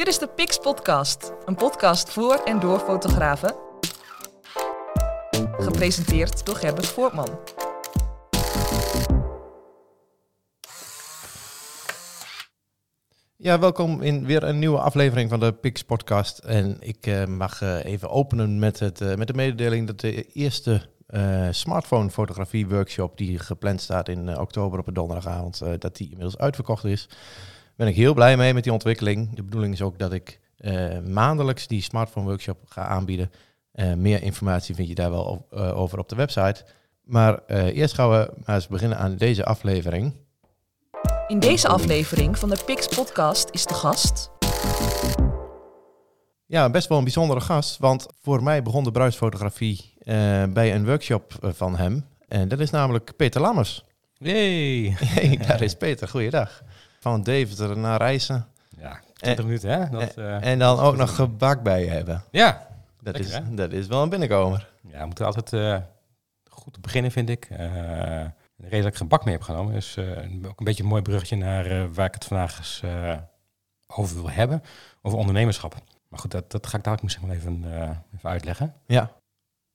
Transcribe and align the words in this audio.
Dit 0.00 0.08
is 0.08 0.18
de 0.18 0.28
Pix 0.28 0.58
Podcast, 0.58 1.32
een 1.44 1.54
podcast 1.54 2.10
voor 2.10 2.34
en 2.34 2.60
door 2.60 2.78
fotografen. 2.78 3.54
Gepresenteerd 5.58 6.46
door 6.46 6.56
Gerbert 6.56 6.86
Voortman. 6.86 7.38
Ja, 13.36 13.58
welkom 13.58 14.02
in 14.02 14.26
weer 14.26 14.42
een 14.42 14.58
nieuwe 14.58 14.78
aflevering 14.78 15.30
van 15.30 15.40
de 15.40 15.52
Pix 15.52 15.82
Podcast. 15.82 16.38
En 16.38 16.76
ik 16.80 17.06
uh, 17.06 17.24
mag 17.24 17.60
uh, 17.60 17.84
even 17.84 18.10
openen 18.10 18.58
met, 18.58 18.78
het, 18.78 19.00
uh, 19.00 19.14
met 19.14 19.26
de 19.26 19.34
mededeling 19.34 19.86
dat 19.86 20.00
de 20.00 20.26
eerste 20.26 20.88
smartphone 21.50 22.10
fotografie 22.10 22.68
workshop 22.68 23.16
die 23.18 23.38
gepland 23.38 23.80
staat 23.80 24.08
in 24.08 24.38
oktober 24.38 24.78
op 24.78 24.86
een 24.86 24.94
donderdagavond, 24.94 25.62
dat 25.78 25.96
die 25.96 26.06
inmiddels 26.06 26.38
uitverkocht 26.38 26.84
is. 26.84 27.08
Ben 27.80 27.88
ik 27.88 27.96
heel 27.96 28.14
blij 28.14 28.36
mee 28.36 28.54
met 28.54 28.62
die 28.62 28.72
ontwikkeling. 28.72 29.34
De 29.34 29.42
bedoeling 29.42 29.72
is 29.72 29.82
ook 29.82 29.98
dat 29.98 30.12
ik 30.12 30.40
maandelijks 31.04 31.66
die 31.66 31.82
smartphone 31.82 32.26
workshop 32.26 32.58
ga 32.68 32.84
aanbieden. 32.84 33.30
meer 33.96 34.22
informatie 34.22 34.74
vind 34.74 34.88
je 34.88 34.94
daar 34.94 35.10
wel 35.10 35.46
over 35.50 35.98
op 35.98 36.08
de 36.08 36.16
website. 36.16 36.64
Maar 37.04 37.44
eerst 37.46 37.94
gaan 37.94 38.10
we 38.10 38.32
maar 38.44 38.54
eens 38.54 38.66
beginnen 38.66 38.98
aan 38.98 39.16
deze 39.16 39.44
aflevering. 39.44 40.14
In 41.28 41.38
deze 41.38 41.68
aflevering 41.68 42.38
van 42.38 42.48
de 42.48 42.62
Pix 42.64 42.88
Podcast 42.88 43.48
is 43.50 43.66
de 43.66 43.74
gast. 43.74 44.30
Ja, 46.46 46.70
best 46.70 46.88
wel 46.88 46.98
een 46.98 47.04
bijzondere 47.04 47.40
gast. 47.40 47.78
Want 47.78 48.06
voor 48.20 48.42
mij 48.42 48.62
begon 48.62 48.84
de 48.84 48.90
bruisfotografie 48.90 49.94
uh, 49.98 50.44
bij 50.44 50.74
een 50.74 50.86
workshop 50.86 51.34
eh, 51.40 51.50
van 51.52 51.76
hem. 51.76 52.06
En 52.28 52.48
dat 52.48 52.60
is 52.60 52.70
namelijk 52.70 53.16
Peter 53.16 53.40
Lammers. 53.40 53.84
Hey. 54.18 54.94
hey 55.04 55.36
daar 55.46 55.62
is 55.68 55.74
Peter. 55.74 56.08
Goeiedag. 56.08 56.62
Van 57.00 57.22
Deventer 57.22 57.78
naar 57.78 57.98
Reizen. 57.98 58.46
Ja, 58.78 59.00
20 59.12 59.44
minuten 59.44 59.70
hè? 59.70 59.90
Dat, 59.90 60.16
uh, 60.16 60.46
en 60.46 60.58
dan 60.58 60.78
ook 60.78 60.96
nog 60.96 61.14
gebak 61.14 61.62
bij 61.62 61.84
je 61.84 61.90
hebben. 61.90 62.24
Ja. 62.30 62.68
Dat, 63.02 63.18
is, 63.18 63.40
dat 63.50 63.72
is 63.72 63.86
wel 63.86 64.02
een 64.02 64.08
binnenkomer. 64.08 64.70
Ja, 64.88 65.00
we 65.00 65.06
moeten 65.06 65.26
altijd 65.26 65.82
goed 66.50 66.80
beginnen, 66.80 67.10
vind 67.10 67.28
ik. 67.28 67.48
De 68.60 68.68
reden 68.68 68.82
dat 68.82 68.92
ik 68.92 68.98
geen 68.98 69.08
bak 69.08 69.24
mee 69.24 69.34
heb 69.34 69.42
genomen 69.42 69.74
is 69.74 69.96
uh, 69.96 70.08
ook 70.48 70.58
een 70.58 70.64
beetje 70.64 70.82
een 70.82 70.88
mooi 70.88 71.02
bruggetje 71.02 71.36
naar 71.36 71.70
uh, 71.70 71.84
waar 71.92 72.06
ik 72.06 72.14
het 72.14 72.24
vandaag 72.24 72.58
eens 72.58 72.82
uh, 72.84 73.16
over 73.86 74.16
wil 74.16 74.30
hebben. 74.30 74.62
Over 75.02 75.18
ondernemerschap. 75.18 75.74
Maar 76.08 76.18
goed, 76.18 76.30
dat, 76.30 76.50
dat 76.50 76.66
ga 76.66 76.76
ik 76.76 76.84
dadelijk 76.84 77.02
misschien 77.02 77.26
wel 77.26 77.36
even, 77.36 77.64
even 78.16 78.30
uitleggen. 78.30 78.74
Ja. 78.86 79.10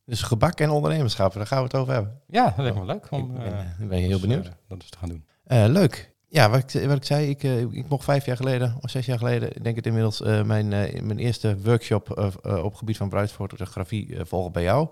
Dus 0.03 0.21
gebak 0.21 0.59
en 0.59 0.69
ondernemerschap, 0.69 1.33
daar 1.33 1.47
gaan 1.47 1.57
we 1.57 1.63
het 1.63 1.75
over 1.75 1.93
hebben. 1.93 2.21
Ja, 2.27 2.43
dat 2.43 2.57
lijkt 2.57 2.77
me 2.77 2.85
leuk. 2.85 3.11
Om, 3.11 3.35
ik 3.35 3.49
ben, 3.49 3.87
ben 3.87 3.99
je 3.99 4.07
heel 4.07 4.19
benieuwd. 4.19 4.51
dat 4.67 4.83
is 4.83 4.89
te 4.89 4.97
gaan 4.97 5.09
doen. 5.09 5.25
leuk. 5.71 6.14
Ja, 6.27 6.49
wat 6.49 6.73
ik, 6.73 6.87
wat 6.87 6.97
ik 6.97 7.05
zei, 7.05 7.29
ik, 7.29 7.43
ik 7.71 7.89
mocht 7.89 8.03
vijf 8.03 8.25
jaar 8.25 8.35
geleden, 8.35 8.77
of 8.81 8.89
zes 8.89 9.05
jaar 9.05 9.17
geleden, 9.17 9.63
denk 9.63 9.77
ik 9.77 9.85
inmiddels, 9.85 10.21
uh, 10.21 10.43
mijn, 10.43 10.65
uh, 10.65 11.01
mijn 11.01 11.19
eerste 11.19 11.57
workshop 11.61 12.33
uh, 12.45 12.63
op 12.63 12.75
gebied 12.75 12.97
van 12.97 13.09
bruidsfotografie 13.09 14.17
volgen 14.19 14.51
bij 14.51 14.63
jou. 14.63 14.87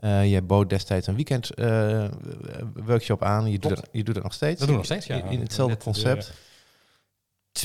Ja. 0.00 0.20
je 0.20 0.42
bood 0.42 0.70
destijds 0.70 1.06
een 1.06 1.14
weekend 1.14 1.50
workshop 2.84 3.22
aan. 3.22 3.50
Je 3.50 3.58
doet, 3.58 3.70
het, 3.70 3.88
je 3.92 4.04
doet 4.04 4.14
het 4.14 4.24
nog 4.24 4.34
steeds. 4.34 4.58
Dat 4.58 4.68
doen 4.68 4.76
we 4.76 4.82
nog 4.82 4.84
steeds, 4.84 5.06
ja. 5.06 5.16
In, 5.16 5.30
in 5.30 5.40
hetzelfde 5.40 5.76
concept. 5.76 6.32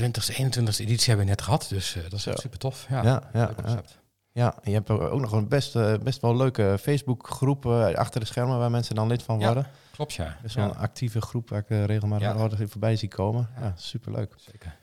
20e, 0.01 0.35
21e 0.35 0.79
editie 0.79 1.07
hebben 1.07 1.25
we 1.25 1.31
net 1.31 1.41
gehad, 1.41 1.65
dus 1.69 1.97
dat 2.09 2.13
is 2.13 2.41
super 2.41 2.57
tof. 2.57 2.85
Ja, 2.89 3.03
ja, 3.03 3.29
ja, 3.33 3.51
ja. 3.65 3.83
Ja, 4.31 4.55
je 4.63 4.71
hebt 4.71 4.89
ook 4.89 5.19
nog 5.19 5.31
een 5.31 5.47
best, 5.47 5.73
best 6.03 6.21
wel 6.21 6.35
leuke 6.35 6.77
Facebookgroep 6.81 7.65
achter 7.95 8.19
de 8.19 8.25
schermen 8.25 8.57
waar 8.57 8.71
mensen 8.71 8.95
dan 8.95 9.07
lid 9.07 9.23
van 9.23 9.39
worden. 9.39 9.67
Klopt, 9.95 10.13
ja. 10.13 10.23
Dat 10.23 10.49
is 10.49 10.55
wel 10.55 10.65
een 10.65 10.77
actieve 10.77 11.21
groep 11.21 11.49
waar 11.49 11.59
ik 11.59 11.69
uh, 11.69 11.85
regelmatig 11.85 12.59
in 12.59 12.69
voorbij 12.69 12.95
zie 12.95 13.09
komen. 13.09 13.49
Ja, 13.59 13.73
superleuk. 13.75 14.33
Zeker. 14.37 14.75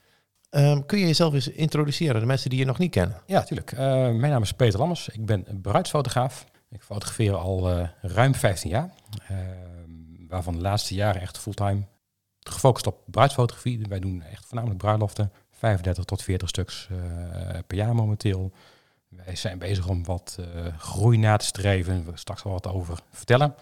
Um, 0.50 0.86
kun 0.86 0.98
je 0.98 1.06
jezelf 1.06 1.34
eens 1.34 1.48
introduceren, 1.48 2.20
de 2.20 2.26
mensen 2.26 2.50
die 2.50 2.58
je 2.58 2.64
nog 2.64 2.78
niet 2.78 2.90
kennen? 2.90 3.16
Ja, 3.26 3.38
natuurlijk. 3.38 3.72
Uh, 3.72 3.78
mijn 3.78 4.20
naam 4.20 4.42
is 4.42 4.52
Peter 4.52 4.78
Lammers. 4.78 5.08
Ik 5.08 5.26
ben 5.26 5.60
bruidsfotograaf. 5.62 6.46
Ik 6.70 6.82
fotografeer 6.82 7.34
al 7.34 7.78
uh, 7.78 7.88
ruim 8.00 8.34
15 8.34 8.70
jaar. 8.70 8.90
Ehm, 9.28 9.38
waarvan 10.28 10.54
de 10.54 10.60
laatste 10.60 10.94
jaren 10.94 11.20
echt 11.20 11.38
fulltime 11.38 11.82
gefocust 12.40 12.86
op 12.86 13.02
bruidsfotografie. 13.06 13.86
Wij 13.88 14.00
doen 14.00 14.22
echt 14.22 14.46
voornamelijk 14.46 14.80
bruiloften. 14.80 15.32
35 15.50 16.04
tot 16.04 16.22
40 16.22 16.48
stuks 16.48 16.88
per 17.66 17.76
jaar 17.76 17.94
momenteel. 17.94 18.52
Wij 19.08 19.36
zijn 19.36 19.58
bezig 19.58 19.88
om 19.88 20.04
wat 20.04 20.38
groei 20.78 21.18
na 21.18 21.36
te 21.36 21.44
streven. 21.44 22.04
We 22.04 22.16
straks 22.16 22.42
wel 22.42 22.52
wat 22.52 22.66
over 22.66 22.98
vertellen. 23.10 23.54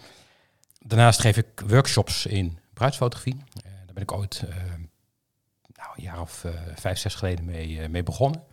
Daarnaast 0.79 1.19
geef 1.19 1.37
ik 1.37 1.61
workshops 1.67 2.25
in 2.25 2.59
bruidsfotografie. 2.73 3.35
Uh, 3.35 3.71
daar 3.85 3.93
ben 3.93 4.03
ik 4.03 4.11
ooit 4.11 4.43
uh, 4.45 4.55
nou, 5.75 5.89
een 5.95 6.03
jaar 6.03 6.21
of 6.21 6.43
uh, 6.43 6.51
vijf, 6.75 6.97
zes 6.97 7.15
geleden 7.15 7.45
mee, 7.45 7.89
mee 7.89 8.03
begonnen. 8.03 8.43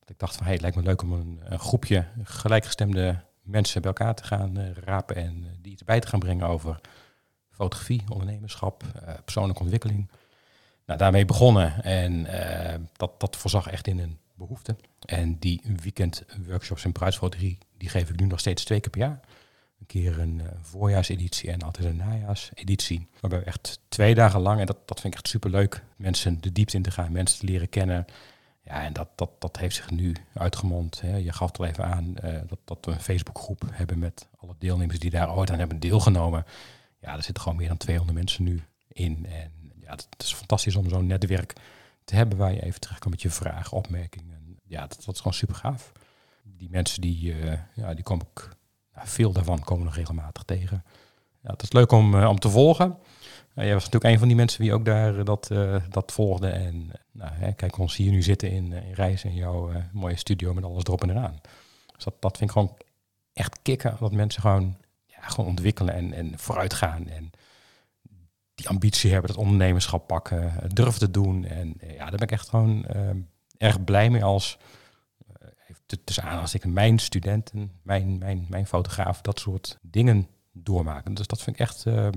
Dat 0.00 0.10
ik 0.10 0.18
dacht 0.18 0.36
van, 0.36 0.44
hey, 0.44 0.52
het 0.52 0.62
lijkt 0.62 0.76
me 0.76 0.82
leuk 0.82 1.02
om 1.02 1.12
een, 1.12 1.40
een 1.44 1.58
groepje 1.58 2.06
gelijkgestemde 2.22 3.24
mensen 3.42 3.82
bij 3.82 3.90
elkaar 3.90 4.14
te 4.14 4.24
gaan 4.24 4.72
rapen 4.72 5.16
en 5.16 5.58
die 5.62 5.72
iets 5.72 5.84
bij 5.84 6.00
te 6.00 6.06
gaan 6.06 6.18
brengen 6.18 6.46
over 6.46 6.80
fotografie, 7.50 8.02
ondernemerschap, 8.08 8.84
persoonlijke 9.24 9.62
ontwikkeling. 9.62 10.10
Nou, 10.86 10.98
daarmee 10.98 11.24
begonnen 11.24 11.82
en 11.82 12.26
dat, 12.96 13.20
dat 13.20 13.36
voorzag 13.36 13.66
echt 13.66 13.86
in 13.86 13.98
een 13.98 14.18
behoefte. 14.34 14.76
En 15.04 15.38
die 15.38 15.62
weekend 15.82 16.24
workshops 16.46 16.84
in 16.84 16.92
bruidsfotografie, 16.92 17.58
die 17.76 17.88
geef 17.88 18.10
ik 18.10 18.20
nu 18.20 18.26
nog 18.26 18.40
steeds 18.40 18.64
twee 18.64 18.80
keer 18.80 18.90
per 18.90 19.00
jaar 19.00 19.20
een 19.80 19.86
keer 19.86 20.18
een 20.18 20.38
uh, 20.38 20.48
voorjaarseditie 20.62 21.50
en 21.50 21.62
altijd 21.62 21.86
een 21.86 21.96
najaarseditie. 21.96 23.06
Waarbij 23.20 23.38
we 23.38 23.44
echt 23.44 23.80
twee 23.88 24.14
dagen 24.14 24.40
lang, 24.40 24.60
en 24.60 24.66
dat, 24.66 24.88
dat 24.88 25.00
vind 25.00 25.12
ik 25.12 25.18
echt 25.18 25.28
superleuk, 25.28 25.84
mensen 25.96 26.40
de 26.40 26.52
diepte 26.52 26.76
in 26.76 26.82
te 26.82 26.90
gaan, 26.90 27.12
mensen 27.12 27.38
te 27.38 27.46
leren 27.46 27.68
kennen. 27.68 28.04
Ja, 28.62 28.82
en 28.82 28.92
dat, 28.92 29.08
dat, 29.14 29.30
dat 29.38 29.58
heeft 29.58 29.76
zich 29.76 29.90
nu 29.90 30.16
uitgemond. 30.34 31.00
Hè. 31.00 31.16
Je 31.16 31.32
gaf 31.32 31.48
het 31.48 31.58
al 31.58 31.66
even 31.66 31.84
aan 31.84 32.14
uh, 32.24 32.40
dat, 32.46 32.58
dat 32.64 32.78
we 32.84 32.92
een 32.92 33.00
Facebookgroep 33.00 33.62
hebben 33.70 33.98
met 33.98 34.28
alle 34.36 34.54
deelnemers 34.58 34.98
die 34.98 35.10
daar 35.10 35.36
ooit 35.36 35.50
aan 35.50 35.58
hebben 35.58 35.80
deelgenomen. 35.80 36.44
Ja, 37.00 37.16
er 37.16 37.22
zitten 37.22 37.42
gewoon 37.42 37.58
meer 37.58 37.68
dan 37.68 37.76
200 37.76 38.18
mensen 38.18 38.44
nu 38.44 38.62
in. 38.88 39.26
En 39.26 39.72
ja, 39.80 39.90
het 39.90 40.06
is 40.18 40.34
fantastisch 40.34 40.76
om 40.76 40.88
zo'n 40.88 41.06
netwerk 41.06 41.52
te 42.04 42.14
hebben 42.14 42.38
waar 42.38 42.52
je 42.52 42.62
even 42.62 42.80
terecht 42.80 43.00
kan 43.00 43.10
met 43.10 43.22
je 43.22 43.30
vragen, 43.30 43.76
opmerkingen. 43.76 44.58
Ja, 44.66 44.80
dat, 44.80 45.02
dat 45.04 45.14
is 45.14 45.20
gewoon 45.20 45.34
super 45.36 45.54
gaaf. 45.54 45.92
Die 46.42 46.70
mensen 46.70 47.00
die, 47.00 47.34
uh, 47.34 47.52
ja, 47.74 47.94
die 47.94 48.04
kom 48.04 48.20
ik 48.20 48.48
veel 49.04 49.32
daarvan 49.32 49.64
komen 49.64 49.84
nog 49.84 49.94
regelmatig 49.94 50.42
tegen. 50.42 50.84
Ja, 51.42 51.50
het 51.50 51.62
is 51.62 51.72
leuk 51.72 51.92
om, 51.92 52.14
uh, 52.14 52.28
om 52.28 52.38
te 52.38 52.50
volgen. 52.50 52.96
Uh, 53.54 53.64
jij 53.64 53.74
was 53.74 53.84
natuurlijk 53.84 54.12
een 54.12 54.18
van 54.18 54.28
die 54.28 54.36
mensen 54.36 54.62
die 54.62 54.72
ook 54.72 54.84
daar 54.84 55.14
uh, 55.14 55.24
dat, 55.24 55.50
dat 55.88 56.12
volgde. 56.12 56.48
En 56.48 56.90
nou, 57.12 57.32
hè, 57.34 57.52
kijk, 57.52 57.78
ons 57.78 57.96
hier 57.96 58.10
nu 58.10 58.22
zitten 58.22 58.50
in, 58.50 58.72
in 58.72 58.92
Reis 58.92 59.24
in 59.24 59.34
jouw 59.34 59.70
mooie 59.92 60.16
studio 60.16 60.54
met 60.54 60.64
alles 60.64 60.84
erop 60.84 61.02
en 61.02 61.10
eraan. 61.10 61.40
Dus 61.94 62.04
dat, 62.04 62.14
dat 62.20 62.36
vind 62.36 62.50
ik 62.50 62.56
gewoon 62.56 62.76
echt 63.32 63.58
kicken. 63.62 63.96
Dat 64.00 64.12
mensen 64.12 64.40
gewoon, 64.40 64.76
ja, 65.06 65.20
gewoon 65.20 65.50
ontwikkelen 65.50 65.94
en, 65.94 66.12
en 66.12 66.38
vooruit 66.38 66.74
gaan. 66.74 67.08
En 67.08 67.30
die 68.54 68.68
ambitie 68.68 69.12
hebben, 69.12 69.30
dat 69.30 69.40
ondernemerschap 69.40 70.06
pakken, 70.06 70.52
durven 70.74 71.00
te 71.00 71.10
doen. 71.10 71.44
En 71.44 71.74
ja, 71.80 71.96
daar 71.96 72.10
ben 72.10 72.20
ik 72.20 72.32
echt 72.32 72.48
gewoon 72.48 72.86
erg 73.58 73.84
blij 73.84 74.10
mee 74.10 74.24
als 74.24 74.58
tussen 76.04 76.24
aan 76.24 76.40
als 76.40 76.54
ik 76.54 76.64
mijn 76.64 76.98
studenten, 76.98 77.72
mijn, 77.82 78.18
mijn, 78.18 78.46
mijn 78.48 78.66
fotograaf, 78.66 79.20
dat 79.20 79.38
soort 79.38 79.78
dingen 79.82 80.28
doormaken. 80.52 81.14
Dus 81.14 81.26
dat 81.26 81.42
vind 81.42 81.56
ik 81.56 81.62
echt 81.62 81.84
uh, 81.86 82.08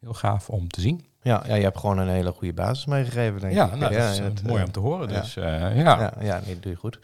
heel 0.00 0.14
gaaf 0.14 0.48
om 0.48 0.68
te 0.68 0.80
zien. 0.80 1.04
Ja, 1.22 1.42
ja, 1.46 1.54
je 1.54 1.62
hebt 1.62 1.78
gewoon 1.78 1.98
een 1.98 2.08
hele 2.08 2.32
goede 2.32 2.52
basis 2.52 2.86
meegegeven, 2.86 3.40
denk 3.40 3.52
ja, 3.52 3.64
ik. 3.64 3.74
Nou, 3.74 3.92
ja, 3.92 3.98
dat 3.98 4.12
is 4.12 4.40
uh, 4.42 4.46
mooi 4.46 4.62
om 4.62 4.70
te 4.70 4.80
horen. 4.80 5.08
Dus, 5.08 5.36
uh, 5.36 5.44
ja. 5.44 5.70
ja. 5.70 6.12
Ja, 6.20 6.40
nee, 6.44 6.54
dat 6.54 6.62
doe 6.62 6.72
je 6.72 6.78
goed. 6.78 6.98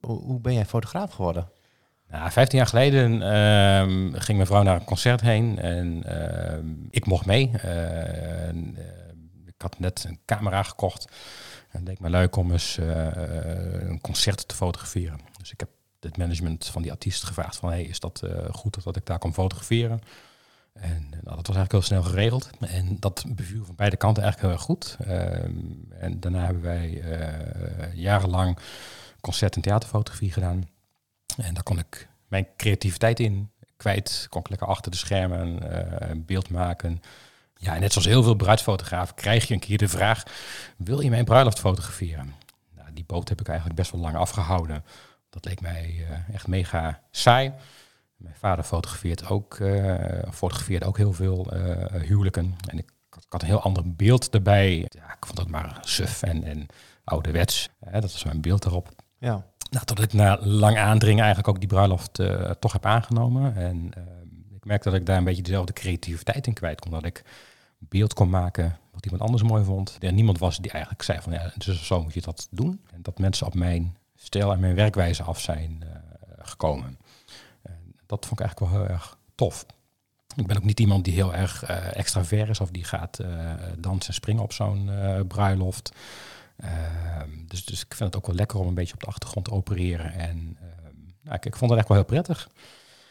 Hoe, 0.00 0.20
hoe 0.20 0.40
ben 0.40 0.54
jij 0.54 0.66
fotograaf 0.66 1.12
geworden? 1.12 1.48
Nou, 2.08 2.30
15 2.30 2.58
jaar 2.58 2.66
geleden 2.66 3.12
uh, 3.12 4.20
ging 4.20 4.36
mijn 4.36 4.46
vrouw 4.46 4.62
naar 4.62 4.76
een 4.76 4.84
concert 4.84 5.20
heen 5.20 5.58
en 5.58 6.02
uh, 6.06 6.88
ik 6.90 7.06
mocht 7.06 7.26
mee. 7.26 7.50
Ik 9.46 9.62
had 9.62 9.78
net 9.78 10.04
een 10.08 10.18
camera 10.24 10.62
gekocht. 10.62 11.04
En 11.70 11.78
het 11.78 11.88
leek 11.88 12.00
me 12.00 12.10
leuk 12.10 12.36
om 12.36 12.52
eens 12.52 12.76
een 12.76 14.00
concert 14.00 14.48
te 14.48 14.54
fotograferen. 14.54 15.20
Dus 15.44 15.52
ik 15.52 15.60
heb 15.60 15.68
het 16.00 16.16
management 16.16 16.66
van 16.66 16.82
die 16.82 16.90
artiest 16.90 17.24
gevraagd 17.24 17.56
van, 17.56 17.68
hey, 17.68 17.82
is 17.82 18.00
dat 18.00 18.20
uh, 18.24 18.30
goed 18.50 18.84
dat 18.84 18.96
ik 18.96 19.06
daar 19.06 19.18
kan 19.18 19.34
fotograferen? 19.34 20.00
En 20.72 21.08
nou, 21.10 21.36
dat 21.36 21.46
was 21.46 21.56
eigenlijk 21.56 21.72
heel 21.72 21.82
snel 21.82 22.02
geregeld. 22.02 22.50
En 22.60 22.96
dat 23.00 23.24
beviel 23.28 23.64
van 23.64 23.74
beide 23.74 23.96
kanten 23.96 24.22
eigenlijk 24.22 24.52
heel 24.52 24.60
erg 24.60 24.70
goed. 24.70 24.96
Uh, 25.06 26.02
en 26.02 26.20
daarna 26.20 26.44
hebben 26.44 26.62
wij 26.62 26.90
uh, 26.90 27.94
jarenlang 27.94 28.58
concert- 29.20 29.56
en 29.56 29.62
theaterfotografie 29.62 30.32
gedaan. 30.32 30.68
En 31.36 31.54
daar 31.54 31.62
kon 31.62 31.78
ik 31.78 32.08
mijn 32.28 32.46
creativiteit 32.56 33.20
in 33.20 33.50
kwijt. 33.76 34.26
Kon 34.30 34.40
ik 34.40 34.48
lekker 34.48 34.68
achter 34.68 34.90
de 34.90 34.96
schermen 34.96 35.72
een 36.10 36.24
beeld 36.24 36.50
maken. 36.50 37.02
Ja, 37.56 37.78
net 37.78 37.92
zoals 37.92 38.08
heel 38.08 38.22
veel 38.22 38.34
bruidsfotografen 38.34 39.14
krijg 39.14 39.48
je 39.48 39.54
een 39.54 39.60
keer 39.60 39.78
de 39.78 39.88
vraag... 39.88 40.22
wil 40.76 41.00
je 41.00 41.10
mijn 41.10 41.24
bruiloft 41.24 41.58
fotograferen? 41.58 42.34
Nou, 42.76 42.92
die 42.92 43.04
boot 43.04 43.28
heb 43.28 43.40
ik 43.40 43.48
eigenlijk 43.48 43.78
best 43.78 43.90
wel 43.90 44.00
lang 44.00 44.16
afgehouden. 44.16 44.84
Dat 45.34 45.44
leek 45.44 45.60
mij 45.60 45.94
uh, 45.98 46.34
echt 46.34 46.46
mega 46.46 47.00
saai. 47.10 47.52
Mijn 48.16 48.34
vader 48.34 48.64
fotografeert 48.64 49.28
ook, 49.28 49.58
uh, 49.58 49.94
fotografeerde 50.32 50.86
ook 50.86 50.96
heel 50.96 51.12
veel 51.12 51.54
uh, 51.54 52.02
huwelijken. 52.02 52.56
En 52.70 52.78
ik, 52.78 52.90
ik, 53.10 53.24
had 53.28 53.42
een 53.42 53.48
heel 53.48 53.62
ander 53.62 53.94
beeld 53.94 54.30
erbij. 54.30 54.76
Ja, 54.76 55.12
ik 55.12 55.26
vond 55.26 55.36
dat 55.36 55.48
maar 55.48 55.78
suf 55.80 56.22
en, 56.22 56.44
en 56.44 56.66
ouderwets. 57.04 57.68
dat 57.92 58.02
was 58.02 58.24
mijn 58.24 58.40
beeld 58.40 58.64
erop. 58.64 58.92
Ja. 59.18 59.44
Nou, 59.70 59.86
tot 59.86 60.02
ik 60.02 60.12
na 60.12 60.38
lang 60.40 60.78
aandringen 60.78 61.24
eigenlijk 61.24 61.48
ook 61.48 61.60
die 61.60 61.68
bruiloft 61.68 62.18
eh, 62.18 62.50
toch 62.50 62.72
heb 62.72 62.86
aangenomen. 62.86 63.56
En 63.56 63.90
eh, 63.94 64.02
ik 64.56 64.64
merk 64.64 64.82
dat 64.82 64.94
ik 64.94 65.06
daar 65.06 65.16
een 65.16 65.24
beetje 65.24 65.42
dezelfde 65.42 65.72
creativiteit 65.72 66.46
in 66.46 66.52
kwijt 66.52 66.80
kon. 66.80 66.90
Dat 66.90 67.04
ik 67.04 67.24
beeld 67.78 68.14
kon 68.14 68.30
maken 68.30 68.78
wat 68.92 69.04
iemand 69.04 69.22
anders 69.22 69.42
mooi 69.42 69.64
vond. 69.64 69.96
Er 70.00 70.12
niemand 70.12 70.38
was 70.38 70.58
die 70.58 70.70
eigenlijk 70.70 71.02
zei 71.02 71.20
van 71.20 71.32
ja, 71.32 71.52
dus 71.56 71.86
zo 71.86 72.02
moet 72.02 72.14
je 72.14 72.20
dat 72.20 72.48
doen. 72.50 72.80
En 72.92 73.02
dat 73.02 73.18
mensen 73.18 73.46
op 73.46 73.54
mijn 73.54 73.96
stijl 74.24 74.52
en 74.52 74.60
mijn 74.60 74.74
werkwijze 74.74 75.22
af 75.22 75.40
zijn 75.40 75.82
eh, 75.82 75.88
gekomen. 76.38 76.98
En 77.62 77.94
dat 78.06 78.26
vond 78.26 78.40
ik 78.40 78.46
eigenlijk 78.46 78.72
wel 78.72 78.80
heel 78.80 78.90
erg 78.94 79.18
tof. 79.34 79.66
Ik 80.36 80.46
ben 80.46 80.56
ook 80.56 80.64
niet 80.64 80.80
iemand 80.80 81.04
die 81.04 81.14
heel 81.14 81.34
erg 81.34 81.70
uh, 81.70 81.96
extravert 81.96 82.48
is 82.48 82.60
of 82.60 82.70
die 82.70 82.84
gaat 82.84 83.20
uh, 83.20 83.54
dansen 83.78 84.08
en 84.08 84.14
springen 84.14 84.42
op 84.42 84.52
zo'n 84.52 84.90
bruiloft. 85.28 85.92
Ehm, 86.56 87.30
dus, 87.46 87.64
dus 87.64 87.80
ik 87.84 87.94
vind 87.94 88.14
het 88.14 88.16
ook 88.16 88.26
wel 88.26 88.36
lekker 88.36 88.58
om 88.58 88.66
een 88.66 88.74
beetje 88.74 88.94
op 88.94 89.00
de 89.00 89.06
achtergrond 89.06 89.44
te 89.44 89.52
opereren. 89.52 90.12
En 90.12 90.56
ehm, 90.60 90.94
nou, 91.22 91.36
ik, 91.36 91.46
ik, 91.46 91.56
vond 91.56 91.70
het 91.70 91.78
echt 91.78 91.88
wel 91.88 91.96
heel 91.96 92.06
prettig. 92.06 92.48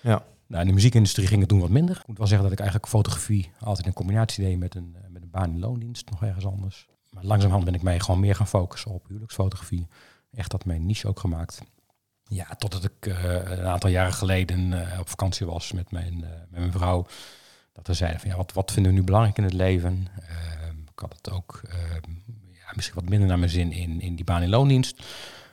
Ja. 0.01 0.23
Nou, 0.47 0.61
in 0.61 0.67
de 0.67 0.73
muziekindustrie 0.73 1.27
ging 1.27 1.39
het 1.39 1.49
toen 1.49 1.59
wat 1.59 1.69
minder. 1.69 1.97
Ik 1.97 2.07
moet 2.07 2.17
wel 2.17 2.27
zeggen 2.27 2.45
dat 2.45 2.53
ik 2.53 2.61
eigenlijk 2.63 2.91
fotografie 2.91 3.51
altijd 3.59 3.87
in 3.87 3.93
combinatie 3.93 4.43
deed 4.43 4.59
met 4.59 4.75
een, 4.75 4.95
met 5.09 5.21
een 5.21 5.29
baan 5.29 5.49
in 5.49 5.59
loondienst, 5.59 6.09
nog 6.09 6.23
ergens 6.23 6.45
anders. 6.45 6.87
Maar 7.09 7.23
langzamerhand 7.23 7.65
ben 7.65 7.73
ik 7.73 7.81
mij 7.81 7.99
gewoon 7.99 8.19
meer 8.19 8.35
gaan 8.35 8.47
focussen 8.47 8.91
op 8.91 9.07
huwelijksfotografie. 9.07 9.87
Echt 10.35 10.51
dat 10.51 10.65
mijn 10.65 10.85
niche 10.85 11.07
ook 11.07 11.19
gemaakt. 11.19 11.61
Ja, 12.27 12.55
totdat 12.57 12.83
ik 12.83 13.05
uh, 13.05 13.33
een 13.33 13.65
aantal 13.65 13.89
jaren 13.89 14.13
geleden 14.13 14.71
uh, 14.71 14.99
op 14.99 15.09
vakantie 15.09 15.45
was 15.45 15.71
met 15.71 15.91
mijn, 15.91 16.13
uh, 16.13 16.29
met 16.49 16.59
mijn 16.59 16.71
vrouw. 16.71 17.05
Dat 17.73 17.87
we 17.87 17.93
zeiden 17.93 18.19
van 18.19 18.29
ja, 18.29 18.35
wat, 18.35 18.53
wat 18.53 18.71
vinden 18.71 18.91
we 18.91 18.97
nu 18.97 19.03
belangrijk 19.03 19.37
in 19.37 19.43
het 19.43 19.53
leven? 19.53 20.07
Ehm, 20.27 20.77
ik 20.77 20.99
had 20.99 21.13
het 21.13 21.31
ook 21.31 21.61
ehm, 21.69 22.11
ja, 22.51 22.71
misschien 22.75 22.95
wat 22.95 23.09
minder 23.09 23.27
naar 23.27 23.39
mijn 23.39 23.51
zin 23.51 23.71
in, 23.71 24.01
in 24.01 24.15
die 24.15 24.25
baan 24.25 24.41
in 24.41 24.49
loondienst. 24.49 24.97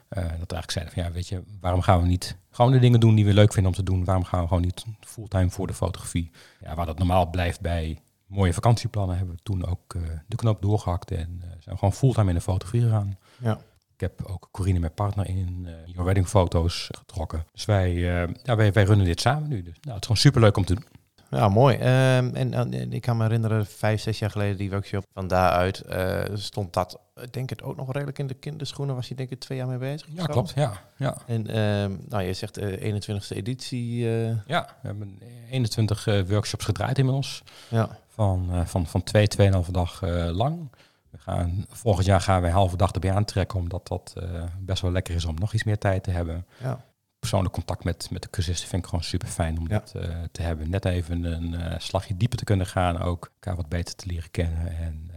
dat 0.09 0.23
eigenlijk 0.29 0.71
zeiden 0.71 0.95
van 0.95 1.03
ja, 1.03 1.13
weet 1.13 1.29
je, 1.29 1.43
waarom 1.61 1.81
gaan 1.81 2.01
we 2.01 2.07
niet 2.07 2.37
gewoon 2.51 2.73
de 2.73 2.79
dingen 2.79 3.01
doen 3.01 3.15
die 3.15 3.25
we 3.25 3.35
leuk 3.35 3.53
vinden 3.53 3.73
om 3.73 3.79
te 3.79 3.85
doen? 3.85 4.05
Waarom 4.05 4.25
gaan 4.25 4.41
we 4.41 4.49
gewoon 4.49 4.63
niet 4.63 4.85
fulltime 5.01 5.51
voor 5.51 5.67
de 5.67 5.75
fotografie? 5.75 6.31
Ja, 6.61 6.75
waar 6.75 6.87
dat 6.87 6.99
normaal 6.99 7.31
blijft 7.31 7.61
bij 7.61 7.99
mooie 8.27 8.55
vakantieplannen, 8.55 9.17
hebben 9.17 9.35
we 9.35 9.43
toen 9.43 9.67
ook 9.67 9.97
de 10.27 10.37
knoop 10.37 10.63
doorgehakt 10.63 11.11
en 11.11 11.41
zijn 11.41 11.63
we 11.65 11.77
gewoon 11.77 11.93
fulltime 11.93 12.29
in 12.29 12.35
de 12.35 12.41
fotografie 12.41 12.83
gegaan. 12.83 13.19
Ja. 13.39 13.61
Ik 14.01 14.11
heb 14.17 14.27
ook 14.31 14.49
Corine, 14.51 14.79
mijn 14.79 14.95
partner, 14.95 15.29
in 15.29 15.59
uh, 15.67 15.73
Your 15.85 16.05
Wedding 16.05 16.29
foto's 16.29 16.89
getrokken. 16.91 17.47
Dus 17.53 17.65
wij, 17.65 17.93
uh, 17.93 18.35
ja, 18.43 18.57
wij, 18.57 18.73
wij 18.73 18.85
runnen 18.85 19.07
dit 19.07 19.21
samen 19.21 19.49
nu. 19.49 19.63
Dus 19.63 19.75
nou, 19.81 19.95
het 19.95 20.01
is 20.01 20.03
gewoon 20.03 20.17
superleuk 20.17 20.57
om 20.57 20.65
te 20.65 20.75
doen. 20.75 20.85
Ja, 21.31 21.49
mooi. 21.49 21.75
Um, 21.77 22.35
en, 22.35 22.55
en, 22.55 22.93
ik 22.93 23.01
kan 23.01 23.17
me 23.17 23.23
herinneren, 23.23 23.67
vijf, 23.67 24.01
zes 24.01 24.19
jaar 24.19 24.31
geleden 24.31 24.57
die 24.57 24.71
workshop. 24.71 25.05
Van 25.13 25.29
daaruit 25.29 25.83
uh, 25.91 26.23
stond 26.35 26.73
dat, 26.73 26.99
ik 27.23 27.33
denk 27.33 27.51
het 27.51 27.63
ook 27.63 27.77
nog 27.77 27.93
redelijk 27.93 28.19
in 28.19 28.27
de 28.27 28.35
kinderschoenen. 28.35 28.95
Was 28.95 29.09
je 29.09 29.15
denk 29.15 29.31
ik 29.31 29.41
twee 29.41 29.59
jaar 29.59 29.67
mee 29.67 29.79
bezig? 29.79 30.09
Ja, 30.13 30.27
klopt. 30.27 30.53
Ja, 30.55 30.73
ja. 30.97 31.17
En 31.27 31.59
um, 31.59 32.01
nou, 32.09 32.23
je 32.23 32.33
zegt 32.33 32.61
21ste 32.61 33.37
editie. 33.37 33.99
Ja, 34.47 34.77
we 34.83 34.89
hebben 34.89 35.19
21 35.51 36.05
workshops 36.05 36.65
gedraaid 36.65 36.99
inmiddels. 36.99 37.43
Ja. 37.69 37.99
Van, 38.09 38.67
van, 38.67 38.87
van 38.87 39.03
twee, 39.03 39.27
tweeënhalve 39.27 39.73
dag 39.73 40.03
lang. 40.33 40.71
We 41.11 41.19
gaan, 41.19 41.67
volgend 41.69 42.07
jaar 42.07 42.21
gaan 42.21 42.41
wij 42.41 42.51
halve 42.51 42.77
dag 42.77 42.93
erbij 42.93 43.13
aantrekken, 43.13 43.59
omdat 43.59 43.89
dat 43.89 44.15
uh, 44.23 44.45
best 44.59 44.83
wel 44.83 44.91
lekker 44.91 45.15
is 45.15 45.25
om 45.25 45.35
nog 45.35 45.53
iets 45.53 45.65
meer 45.65 45.79
tijd 45.79 46.03
te 46.03 46.11
hebben. 46.11 46.47
Ja. 46.61 46.85
Persoonlijk 47.19 47.55
contact 47.55 47.85
met, 47.85 48.11
met 48.11 48.23
de 48.23 48.31
cursisten 48.31 48.69
vind 48.69 48.83
ik 48.83 48.89
gewoon 48.89 49.05
super 49.05 49.29
fijn 49.29 49.59
om 49.59 49.69
ja. 49.69 49.79
dat 49.79 49.93
uh, 49.97 50.03
te 50.33 50.43
hebben. 50.43 50.71
Net 50.71 50.85
even 50.85 51.25
een 51.25 51.53
uh, 51.53 51.75
slagje 51.79 52.17
dieper 52.17 52.39
te 52.39 52.45
kunnen 52.45 52.67
gaan, 52.67 53.01
ook 53.01 53.31
elkaar 53.35 53.57
wat 53.57 53.69
beter 53.69 53.95
te 53.95 54.07
leren 54.07 54.31
kennen. 54.31 54.77
En 54.77 55.11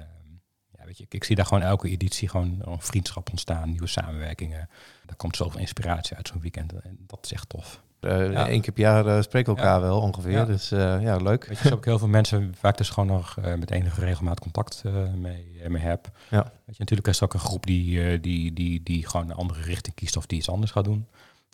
ja, 0.78 0.86
weet 0.86 0.98
je, 0.98 1.04
ik, 1.04 1.14
ik, 1.14 1.24
zie 1.24 1.36
daar 1.36 1.46
gewoon 1.46 1.64
elke 1.64 1.90
editie 1.90 2.30
gewoon 2.30 2.62
een 2.62 2.82
vriendschap 2.82 3.30
ontstaan, 3.30 3.70
nieuwe 3.70 3.88
samenwerkingen. 3.88 4.70
Daar 5.06 5.16
komt 5.16 5.36
zoveel 5.36 5.60
inspiratie 5.60 6.16
uit 6.16 6.28
zo'n 6.28 6.42
weekend 6.42 6.74
en 6.74 6.98
dat 7.08 7.20
is 7.22 7.34
echt 7.34 7.50
tof. 7.50 7.82
Uh, 8.04 8.32
ja. 8.32 8.50
Eén 8.50 8.62
keer 8.62 8.74
per 8.74 8.84
jaar 8.84 9.06
uh, 9.06 9.22
spreken 9.22 9.54
we 9.54 9.60
elkaar 9.60 9.80
ja. 9.80 9.86
wel 9.86 10.00
ongeveer. 10.00 10.32
Ja. 10.32 10.46
Dus 10.46 10.72
uh, 10.72 11.02
ja, 11.02 11.18
leuk. 11.18 11.46
Weet 11.46 11.60
je, 11.60 11.74
ook 11.74 11.86
heel 11.86 12.00
veel 12.00 12.08
mensen 12.08 12.56
waar 12.62 12.72
ik 12.72 12.78
dus 12.78 12.90
gewoon 12.90 13.10
nog 13.10 13.36
met 13.58 13.72
enige 13.72 14.02
regelmaat 14.02 14.40
contact 14.40 14.84
mee, 15.16 15.62
mee 15.68 15.82
heb. 15.82 16.10
Ja. 16.30 16.44
Weet 16.44 16.76
je, 16.76 16.80
natuurlijk 16.80 17.08
is 17.08 17.18
er 17.18 17.24
ook 17.24 17.34
een 17.34 17.40
groep 17.40 17.66
die, 17.66 18.20
die, 18.20 18.54
die, 18.54 18.84
die 18.84 19.08
gewoon 19.08 19.30
een 19.30 19.36
andere 19.36 19.62
richting 19.62 19.96
kiest 19.96 20.18
of 20.18 20.26
die 20.26 20.38
iets 20.38 20.50
anders 20.50 20.72
gaat 20.72 20.84
doen. 20.84 21.08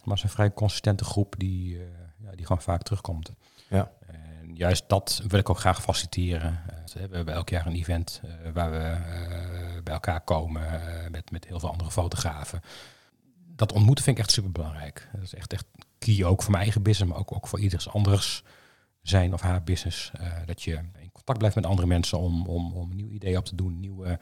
Maar 0.03 0.15
het 0.15 0.17
is 0.17 0.23
een 0.23 0.29
vrij 0.29 0.53
consistente 0.53 1.03
groep 1.03 1.35
die, 1.37 1.77
ja, 2.17 2.31
die 2.35 2.45
gewoon 2.45 2.61
vaak 2.61 2.83
terugkomt. 2.83 3.31
Ja. 3.67 3.91
En 4.07 4.55
juist 4.55 4.83
dat 4.87 5.21
wil 5.27 5.39
ik 5.39 5.49
ook 5.49 5.59
graag 5.59 5.81
faciliteren. 5.81 6.59
we 6.93 7.15
hebben 7.15 7.33
elk 7.33 7.49
jaar 7.49 7.65
een 7.65 7.75
event 7.75 8.21
waar 8.53 8.71
we 8.71 8.95
bij 9.83 9.93
elkaar 9.93 10.21
komen 10.21 10.61
met, 11.11 11.31
met 11.31 11.45
heel 11.45 11.59
veel 11.59 11.71
andere 11.71 11.91
fotografen 11.91 12.61
dat 13.59 13.73
ontmoeten 13.73 14.03
vind 14.03 14.17
ik 14.17 14.23
echt 14.23 14.31
super 14.31 14.51
belangrijk. 14.51 15.07
Dat 15.13 15.21
is 15.21 15.33
echt, 15.33 15.53
echt 15.53 15.65
key 15.99 16.23
ook 16.23 16.41
voor 16.41 16.51
mijn 16.51 16.63
eigen 16.63 16.83
business, 16.83 17.11
maar 17.11 17.19
ook, 17.19 17.35
ook 17.35 17.47
voor 17.47 17.59
ieders 17.59 17.89
anders 17.89 18.43
zijn 19.01 19.33
of 19.33 19.41
haar 19.41 19.63
business. 19.63 20.11
Uh, 20.21 20.33
dat 20.45 20.61
je 20.61 20.71
in 20.99 21.11
contact 21.11 21.37
blijft 21.37 21.55
met 21.55 21.65
andere 21.65 21.87
mensen 21.87 22.19
om, 22.19 22.47
om, 22.47 22.73
om 22.73 22.95
nieuw 22.95 23.09
idee 23.09 23.37
op 23.37 23.45
te 23.45 23.55
doen, 23.55 23.79
nieuwe 23.79 24.19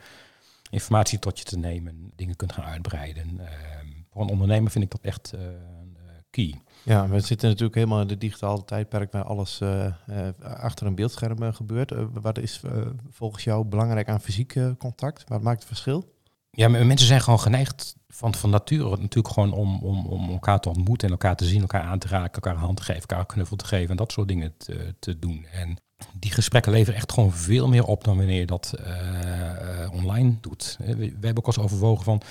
informatie 0.69 1.19
tot 1.19 1.37
je 1.39 1.45
te 1.45 1.57
nemen, 1.57 2.11
dingen 2.15 2.35
kunt 2.35 2.53
gaan 2.53 2.65
uitbreiden. 2.65 3.37
Uh, 3.39 3.47
voor 4.09 4.21
een 4.21 4.29
ondernemer 4.29 4.71
vind 4.71 4.83
ik 4.83 4.91
dat 4.91 5.01
echt 5.01 5.33
uh, 5.35 5.41
key. 6.29 6.61
Ja, 6.83 7.07
we 7.07 7.19
zitten 7.19 7.47
natuurlijk 7.47 7.75
helemaal 7.75 8.01
in 8.01 8.07
de 8.07 8.17
digitale 8.17 8.65
tijdperk 8.65 9.11
waar 9.11 9.23
alles 9.23 9.61
achter 10.41 10.87
een 10.87 10.95
beeldscherm 10.95 11.53
gebeurt. 11.53 11.91
wat 12.13 12.37
is 12.37 12.61
volgens 13.09 13.43
jou 13.43 13.65
belangrijk 13.65 14.09
aan 14.09 14.21
fysiek 14.21 14.55
contact? 14.77 15.29
Wat 15.29 15.41
maakt 15.41 15.59
het 15.59 15.67
verschil? 15.67 16.16
Ja, 16.57 16.67
mensen 16.67 17.07
zijn 17.07 17.21
gewoon 17.21 17.39
geneigd 17.39 17.95
van, 18.07 18.35
van 18.35 18.49
nature 18.49 18.89
natuurlijk 18.89 19.33
gewoon 19.33 19.51
om, 19.51 19.79
om, 19.79 20.05
om 20.05 20.29
elkaar 20.29 20.59
te 20.59 20.69
ontmoeten 20.69 21.07
en 21.07 21.13
elkaar 21.13 21.35
te 21.35 21.45
zien, 21.45 21.61
elkaar 21.61 21.81
aan 21.81 21.99
te 21.99 22.07
raken, 22.07 22.41
elkaar 22.41 22.55
hand 22.55 22.77
te 22.77 22.83
geven, 22.83 23.01
elkaar 23.01 23.25
knuffel 23.25 23.55
te 23.55 23.65
geven 23.65 23.89
en 23.89 23.95
dat 23.95 24.11
soort 24.11 24.27
dingen 24.27 24.53
te, 24.99 25.19
doen. 25.19 25.45
En 25.51 25.77
die 26.13 26.31
gesprekken 26.31 26.71
leveren 26.71 26.95
echt 26.95 27.11
gewoon 27.11 27.31
veel 27.31 27.67
meer 27.67 27.83
op 27.83 28.03
dan 28.03 28.17
wanneer 28.17 28.39
je 28.39 28.45
dat 28.45 28.73
uh, 28.79 29.93
online 29.93 30.35
doet. 30.41 30.77
We, 30.79 30.95
we, 30.95 31.03
hebben 31.03 31.37
ook 31.37 31.45
al 31.45 31.53
eens 31.53 31.63
overwogen 31.63 32.03
van, 32.03 32.21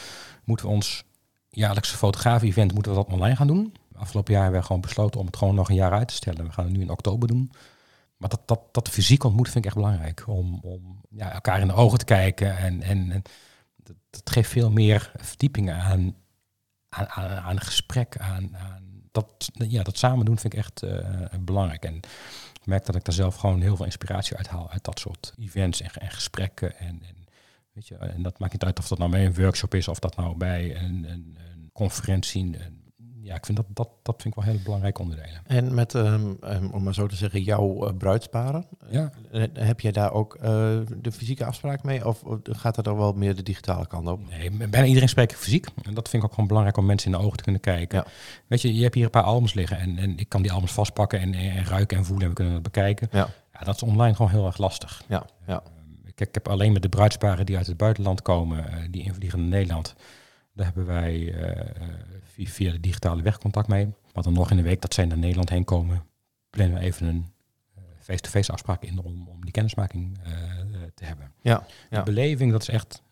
moeten 0.44 0.66
we 0.66 0.72
ons 0.72 1.04
jaarlijkse 1.48 1.96
fotograaf-event, 1.96 2.72
moeten 2.72 2.92
we 2.92 2.98
dat 2.98 3.12
online 3.12 3.36
gaan 3.36 3.46
doen? 3.46 3.74
Afgelopen 3.96 4.32
jaar 4.32 4.42
hebben 4.42 4.60
we 4.60 4.66
gewoon 4.66 4.82
besloten 4.82 5.20
om 5.20 5.26
het 5.26 5.36
gewoon 5.36 5.54
nog 5.54 5.68
een 5.68 5.74
jaar 5.74 5.92
uit 5.92 6.08
te 6.08 6.14
stellen. 6.14 6.44
We 6.44 6.52
gaan 6.52 6.64
het 6.64 6.76
nu 6.76 6.80
in 6.80 6.90
oktober 6.90 7.28
doen. 7.28 7.52
Maar 8.16 8.28
dat, 8.28 8.40
dat, 8.44 8.60
dat 8.72 8.88
fysiek 8.88 9.24
ontmoeten 9.24 9.52
vind 9.52 9.64
ik 9.64 9.70
echt 9.70 9.80
belangrijk. 9.80 10.24
Om, 10.26 10.60
om 10.62 11.00
ja, 11.10 11.32
elkaar 11.32 11.60
in 11.60 11.66
de 11.66 11.74
ogen 11.74 11.98
te 11.98 12.04
kijken 12.04 12.56
en, 12.58 12.82
en, 12.82 13.10
en 13.10 13.22
dat, 14.24 14.30
geeft 14.30 14.50
veel 14.50 14.70
meer 14.70 15.12
verdieping 15.16 15.70
aan, 15.70 16.16
aan, 16.88 17.08
aan, 17.20 17.60
gesprek, 17.60 18.18
aan, 18.18 18.56
aan 18.56 18.86
dat, 19.16 19.50
ja, 19.68 19.82
dat 19.82 19.98
samen 19.98 20.24
doen 20.24 20.38
vind 20.38 20.52
ik 20.52 20.58
echt 20.58 20.82
uh, 20.82 21.08
belangrijk. 21.40 21.84
En 21.84 21.94
ik 22.60 22.66
merk 22.66 22.86
dat 22.86 22.94
ik 22.94 23.04
daar 23.04 23.14
zelf 23.14 23.36
gewoon 23.36 23.60
heel 23.60 23.76
veel 23.76 23.84
inspiratie 23.84 24.36
uit 24.36 24.48
haal 24.48 24.70
uit 24.70 24.84
dat 24.84 24.98
soort 24.98 25.32
events 25.38 25.80
en, 25.80 25.90
en 25.90 26.10
gesprekken. 26.10 26.78
En, 26.78 27.02
en, 27.02 27.26
weet 27.72 27.88
je, 27.88 27.96
en 27.96 28.22
dat 28.22 28.38
maakt 28.38 28.52
niet 28.52 28.64
uit 28.64 28.78
of 28.78 28.88
dat 28.88 28.98
nou 28.98 29.10
bij 29.10 29.26
een 29.26 29.34
workshop 29.34 29.74
is 29.74 29.88
of 29.88 29.98
dat 29.98 30.16
nou 30.16 30.36
bij 30.36 30.76
een, 30.76 31.04
een, 31.10 31.36
een 31.52 31.70
conferentie. 31.72 32.42
Een, 32.42 32.75
ja, 33.26 33.34
ik 33.34 33.44
vind 33.44 33.56
dat, 33.56 33.66
dat, 33.68 33.88
dat 34.02 34.22
vind 34.22 34.36
ik 34.36 34.42
wel 34.42 34.52
heel 34.52 34.62
belangrijke 34.62 35.00
onderdelen. 35.00 35.40
En 35.46 35.74
met, 35.74 35.94
um, 35.94 36.38
um, 36.44 36.70
om 36.70 36.82
maar 36.82 36.94
zo 36.94 37.06
te 37.06 37.16
zeggen, 37.16 37.42
jouw 37.42 37.88
uh, 37.88 37.96
bruidsparen, 37.96 38.66
ja. 38.90 39.10
uh, 39.32 39.44
heb 39.52 39.80
jij 39.80 39.92
daar 39.92 40.12
ook 40.12 40.34
uh, 40.36 40.42
de 41.00 41.12
fysieke 41.12 41.44
afspraak 41.44 41.82
mee? 41.82 42.06
Of 42.06 42.22
gaat 42.42 42.74
dat 42.74 42.86
er 42.86 42.96
wel 42.96 43.12
meer 43.12 43.36
de 43.36 43.42
digitale 43.42 43.86
kant 43.86 44.08
op? 44.08 44.20
Nee, 44.28 44.50
bijna 44.50 44.86
iedereen 44.86 45.08
spreekt 45.08 45.34
fysiek. 45.34 45.66
En 45.82 45.94
dat 45.94 46.08
vind 46.08 46.22
ik 46.22 46.28
ook 46.28 46.34
gewoon 46.34 46.48
belangrijk 46.48 46.78
om 46.78 46.86
mensen 46.86 47.12
in 47.12 47.18
de 47.18 47.24
ogen 47.24 47.36
te 47.36 47.42
kunnen 47.42 47.60
kijken. 47.60 47.98
Ja. 47.98 48.06
Weet 48.46 48.62
je, 48.62 48.74
je 48.74 48.82
hebt 48.82 48.94
hier 48.94 49.04
een 49.04 49.10
paar 49.10 49.22
albums 49.22 49.54
liggen 49.54 49.78
en, 49.78 49.98
en 49.98 50.18
ik 50.18 50.28
kan 50.28 50.42
die 50.42 50.52
albums 50.52 50.72
vastpakken 50.72 51.20
en, 51.20 51.34
en 51.34 51.64
ruiken 51.64 51.96
en 51.96 52.04
voelen 52.04 52.22
en 52.22 52.28
we 52.28 52.34
kunnen 52.34 52.54
het 52.54 52.62
bekijken. 52.62 53.08
Ja. 53.10 53.28
ja 53.52 53.58
dat 53.58 53.74
is 53.74 53.82
online 53.82 54.14
gewoon 54.14 54.30
heel 54.30 54.46
erg 54.46 54.58
lastig. 54.58 55.02
Ja, 55.08 55.26
ja. 55.46 55.62
Ik, 56.04 56.20
ik 56.20 56.34
heb 56.34 56.48
alleen 56.48 56.72
met 56.72 56.82
de 56.82 56.88
bruidsparen 56.88 57.46
die 57.46 57.56
uit 57.56 57.66
het 57.66 57.76
buitenland 57.76 58.22
komen, 58.22 58.90
die 58.90 59.02
invliegen 59.02 59.38
in 59.38 59.48
Nederland... 59.48 59.94
Daar 60.56 60.66
hebben 60.66 60.86
wij 60.86 61.14
uh, 61.14 61.60
via, 62.38 62.72
de 62.72 62.80
digitale 62.80 63.22
weg 63.22 63.38
contact 63.38 63.68
mee. 63.68 63.86
Maar 64.14 64.22
dan 64.22 64.32
nog 64.32 64.50
in 64.50 64.56
de 64.56 64.62
week 64.62 64.80
dat 64.80 64.94
zij 64.94 65.04
naar 65.04 65.18
Nederland 65.18 65.50
heen 65.50 65.64
komen, 65.64 66.04
plannen 66.50 66.78
we 66.78 66.84
even 66.84 67.06
een 67.06 67.26
face-to-face 67.98 68.30
-face 68.30 68.52
afspraak 68.52 68.82
in 68.82 68.98
om, 68.98 69.28
om 69.28 69.40
die 69.40 69.50
kennismaking 69.50 70.18
uh, 70.26 70.32
te 70.94 71.04
hebben. 71.04 71.32
Ja, 71.40 71.66
ja. 71.90 71.98
De 71.98 72.04
beleving, 72.04 72.52
dat 72.52 72.62
is 72.62 72.68
echt 72.68 73.02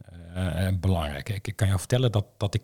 belangrijk. 0.81 1.28
Ik, 1.28 1.47
ik, 1.47 1.57
kan 1.57 1.66
jou 1.66 1.78
vertellen 1.78 2.12
dat, 2.12 2.26
dat 2.37 2.54
ik 2.54 2.62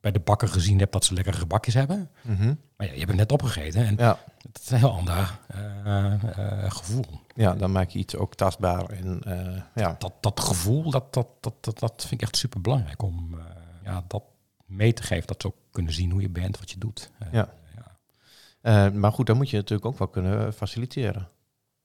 bij 0.00 0.12
de 0.12 0.20
bakker 0.20 0.48
gezien 0.48 0.78
heb 0.78 0.92
dat 0.92 1.04
ze 1.04 1.14
lekkere 1.14 1.36
gebakjes 1.36 1.74
hebben. 1.74 2.10
Mm 2.22 2.36
-hmm. 2.36 2.60
Maar 2.76 2.86
ja, 2.86 2.92
je 2.92 2.98
hebt 2.98 3.10
het 3.10 3.18
net 3.18 3.32
opgegeten 3.32 3.86
en 3.86 3.94
ja. 3.96 4.18
het 4.42 4.60
is 4.62 4.70
een 4.70 4.78
heel 4.78 4.92
ander 4.92 5.38
gevoel. 6.68 7.04
Ja, 7.34 7.54
dan 7.54 7.72
maak 7.72 7.88
je 7.88 7.98
iets 7.98 8.16
ook 8.16 8.34
tastbaar. 8.34 8.84
En, 8.84 9.22
ja. 9.74 9.96
dat, 9.98 10.12
dat 10.20 10.40
gevoel, 10.40 10.90
dat, 10.90 11.14
dat, 11.14 11.26
dat, 11.40 11.54
dat, 11.60 11.78
dat 11.78 11.94
vind 11.98 12.12
ik 12.12 12.22
echt 12.22 12.36
super 12.36 12.60
belangrijk 12.60 13.02
om 13.02 13.40
ja, 13.84 14.04
dat 14.06 14.22
mee 14.66 14.92
te 14.92 15.02
geven. 15.02 15.26
Dat 15.26 15.40
ze 15.40 15.46
ook 15.46 15.56
kunnen 15.70 15.92
zien 15.92 16.10
hoe 16.10 16.20
je 16.20 16.30
bent, 16.30 16.58
wat 16.58 16.70
je 16.70 16.78
doet. 16.78 17.10
Ja. 17.32 17.54
ja. 17.74 17.98
Uh, 18.62 18.92
maar 18.92 19.12
goed, 19.12 19.26
dan 19.26 19.36
moet 19.36 19.50
je 19.50 19.56
natuurlijk 19.56 19.88
ook 19.88 19.98
wel 19.98 20.08
kunnen 20.08 20.52
faciliteren. 20.52 21.28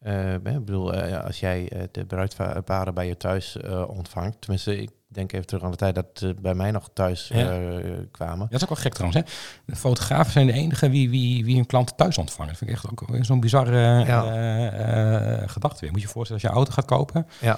Eh, 0.05 0.33
ik 0.33 0.41
bedoel, 0.41 0.93
eh, 0.93 1.23
als 1.23 1.39
jij 1.39 1.69
eh, 1.69 1.83
de 1.91 2.05
bruidparen 2.05 2.93
bij 2.93 3.07
je 3.07 3.17
thuis 3.17 3.57
eh, 3.57 3.89
ontvangt, 3.89 4.41
tenminste, 4.41 4.81
ik 4.81 4.89
denk 5.15 5.31
even 5.33 5.45
terug 5.47 5.63
aan 5.63 5.71
de 5.71 5.77
tijd 5.77 5.95
dat 5.95 6.05
ze 6.13 6.35
bij 6.41 6.53
mij 6.53 6.71
nog 6.71 6.89
thuis 6.93 7.27
Ja. 7.33 7.49
eh, 7.51 7.77
kwamen. 8.11 8.39
Dat 8.49 8.53
is 8.53 8.63
ook 8.63 8.69
wel 8.69 8.77
gek 8.83 8.93
trouwens. 8.93 9.23
Hè? 9.25 9.33
De 9.65 9.75
fotografen 9.75 10.31
zijn 10.31 10.47
de 10.47 10.53
enige 10.53 10.89
wie, 10.89 11.09
wie, 11.09 11.45
wie 11.45 11.55
hun 11.55 11.65
klanten 11.65 11.95
thuis 11.95 12.17
ontvangen. 12.17 12.49
Dat 12.49 12.57
vind 12.57 12.69
ik 12.69 12.75
echt 12.75 12.89
ook 12.91 13.05
zo'n 13.25 13.39
bizarre 13.39 13.79
Ja. 14.05 14.25
eh, 14.25 15.41
eh, 15.41 15.49
gedachte 15.49 15.79
weer. 15.81 15.91
Moet 15.91 16.01
je 16.01 16.07
je 16.07 16.13
voorstellen 16.13 16.41
als 16.43 16.51
je 16.51 16.57
een 16.57 16.65
auto 16.65 16.71
gaat 16.71 16.85
kopen. 16.97 17.27
Ja, 17.41 17.57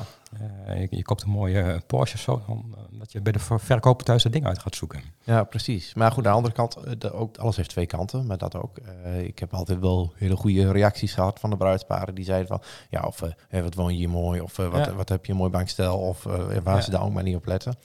eh, 0.65 0.79
je, 0.81 0.87
je 0.89 1.01
koopt 1.03 1.23
een 1.23 1.29
mooie 1.29 1.81
Porsche 1.87 2.15
of 2.17 2.21
zo. 2.21 2.41
Dan, 2.47 2.65
eh, 2.75 2.99
dat 2.99 3.11
je 3.11 3.21
bij 3.21 3.31
de 3.31 3.39
ver- 3.39 3.59
verkoper 3.59 4.05
thuis 4.05 4.23
dat 4.23 4.31
ding 4.31 4.45
uit 4.45 4.59
gaat 4.59 4.75
zoeken. 4.75 5.01
ja, 5.23 5.43
precies. 5.43 5.93
Maar 5.93 6.11
goed, 6.11 6.25
aan 6.25 6.31
de 6.31 6.37
andere 6.37 6.53
kant, 6.55 6.75
eh, 6.75 6.91
de, 6.97 7.13
ook, 7.13 7.37
alles 7.37 7.55
heeft 7.55 7.69
twee 7.69 7.85
kanten, 7.85 8.25
maar 8.25 8.37
dat 8.37 8.55
ook. 8.55 8.77
Eh, 9.03 9.21
ik 9.21 9.39
heb 9.39 9.53
altijd 9.53 9.79
wel 9.79 10.13
hele 10.15 10.35
goede 10.35 10.71
reacties 10.71 11.13
gehad 11.13 11.39
van 11.39 11.49
de 11.49 11.57
bruidsparen. 11.57 12.15
Die 12.15 12.25
zeiden 12.25 12.47
van, 12.47 12.61
ja, 12.89 13.01
of 13.01 13.21
eh, 13.49 13.61
wat 13.61 13.73
woon 13.73 13.91
je 13.91 13.97
hier 13.97 14.09
mooi, 14.09 14.41
of 14.41 14.59
eh, 14.59 14.67
wat, 14.67 14.85
Ja. 14.85 14.93
wat 14.93 15.09
heb 15.09 15.25
je 15.25 15.31
een 15.31 15.37
mooi 15.37 15.51
bankstel, 15.51 15.97
of 15.99 16.25
eh, 16.25 16.33
waar 16.63 16.83
ze 16.83 16.91
daar 16.91 17.01
ook 17.03 17.13
maar 17.13 17.23
niet 17.23 17.35
op 17.35 17.45
letten. 17.47 17.77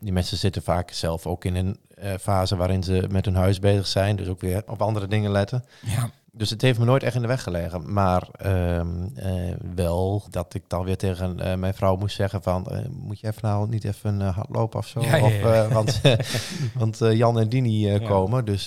Die 0.00 0.12
mensen 0.12 0.36
zitten 0.36 0.62
vaak 0.62 0.90
zelf 0.90 1.26
ook 1.26 1.44
in 1.44 1.54
een 1.54 1.78
eh, 1.94 2.12
fase 2.20 2.56
waarin 2.56 2.82
ze 2.82 3.04
met 3.10 3.24
hun 3.24 3.34
huis 3.34 3.58
bezig 3.58 3.86
zijn, 3.86 4.16
dus 4.16 4.28
ook 4.28 4.40
weer 4.40 4.62
op 4.66 4.82
andere 4.82 5.06
dingen 5.06 5.30
letten. 5.30 5.64
Ja, 5.80 6.10
Dus 6.36 6.50
het 6.50 6.62
heeft 6.62 6.78
me 6.78 6.84
nooit 6.84 7.02
echt 7.02 7.14
in 7.14 7.20
de 7.20 7.26
weg 7.26 7.42
gelegen. 7.42 7.92
Maar 7.92 8.28
ehm, 8.32 9.04
eh, 9.14 9.54
wel 9.74 10.26
dat 10.30 10.54
ik 10.54 10.62
dan 10.66 10.84
weer 10.84 10.96
tegen 10.96 11.40
eh, 11.40 11.54
mijn 11.56 11.74
vrouw 11.74 11.96
moest 11.96 12.16
zeggen 12.16 12.42
van... 12.42 12.66
eh, 12.66 12.78
moet 12.90 13.20
je 13.20 13.26
even 13.26 13.42
nou 13.42 13.68
niet 13.68 13.84
even 13.84 14.20
hardlopen 14.20 14.78
of 14.78 14.86
zo? 14.86 15.00
Ja, 15.00 15.16
ja, 15.16 15.24
Of, 15.24 15.32
ja. 15.32 15.68
want 15.68 16.00
want 16.80 16.98
Jan 16.98 17.38
en 17.38 17.48
Dini 17.48 17.98
komen, 17.98 18.44
dus... 18.44 18.66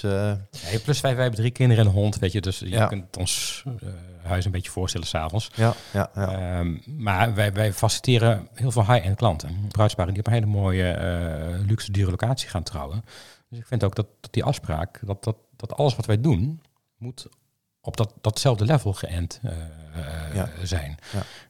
plus 0.84 1.02
wij, 1.02 1.14
wij 1.14 1.22
hebben 1.22 1.40
drie 1.40 1.52
kinderen 1.52 1.84
en 1.84 1.90
een 1.90 1.96
hond, 1.96 2.20
weet 2.20 2.32
je. 2.32 2.42
Dus 2.42 2.60
je 2.60 2.88
kunt 2.88 3.18
ons 3.18 3.64
huis 4.24 4.46
een 4.46 4.52
beetje 4.52 4.72
voorstellen 4.72 5.08
s'avonds. 5.08 5.52
ja, 5.56 5.74
ja, 5.94 6.10
ja. 6.16 6.58
Ehm, 6.60 6.78
maar 6.98 7.34
wij, 7.34 7.54
wij 7.54 7.74
faciliteren 7.74 8.48
heel 8.54 8.72
veel 8.72 8.86
high-end 8.86 9.16
klanten. 9.16 9.68
Bruidsparen 9.68 10.14
die 10.14 10.22
op 10.22 10.28
een 10.28 10.34
hele 10.34 10.46
mooie, 10.46 11.00
luxe, 11.68 11.92
dure 11.92 12.10
locatie 12.10 12.50
gaan 12.50 12.64
trouwen. 12.64 13.04
Dus 13.50 13.60
ik 13.60 13.66
vind 13.68 13.84
ook 13.84 13.96
dat, 13.96 14.08
dat 14.22 14.34
die 14.34 14.44
afspraak, 14.44 15.00
dat, 15.06 15.24
dat, 15.24 15.36
dat 15.56 15.76
alles 15.76 15.96
wat 15.96 16.06
wij 16.06 16.22
doen, 16.22 16.62
moet 16.98 17.28
op 17.88 17.98
dat, 17.98 18.14
datzelfde 18.22 18.66
level 18.66 18.94
geënt 18.94 19.40
eh, 19.44 19.52
eh, 19.52 20.36
Ja. 20.36 20.50
zijn. 20.64 20.98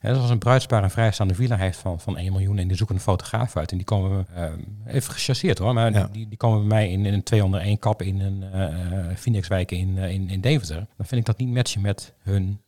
Ja. 0.02 0.10
Dus 0.10 0.18
als 0.22 0.30
een 0.30 0.38
bruidspaar 0.38 0.84
een 0.84 0.90
vrijstaande 0.90 1.34
villa 1.36 1.58
heeft 1.58 1.80
van, 1.80 2.00
van 2.00 2.18
1 2.18 2.32
miljoen 2.32 2.58
en 2.58 2.68
die 2.68 2.78
zoeken 2.78 2.96
een 2.96 3.02
fotograaf 3.02 3.58
uit 3.58 3.72
en 3.72 3.78
die 3.78 3.86
komen, 3.86 4.28
ehm, 4.36 4.60
even 4.86 5.14
gechasseerd 5.14 5.58
hoor, 5.58 5.74
maar 5.74 5.92
Ja. 5.94 6.10
die- 6.12 6.28
die, 6.28 6.38
komen 6.38 6.60
bij 6.60 6.68
mij 6.68 6.90
in, 6.92 7.06
in 7.06 7.14
een 7.14 7.24
201 7.24 7.80
kap 7.80 8.02
in 8.02 8.20
een 8.22 8.44
eh 8.54 9.16
Phoenixwijk 9.16 9.72
in, 9.72 9.98
in, 9.98 10.30
in 10.30 10.42
Deventer. 10.42 10.76
Dan 10.98 11.06
vind 11.06 11.22
ik 11.22 11.26
dat 11.26 11.38
niet 11.38 11.50
matchen 11.54 11.82
met 11.82 12.14
hun 12.22 12.62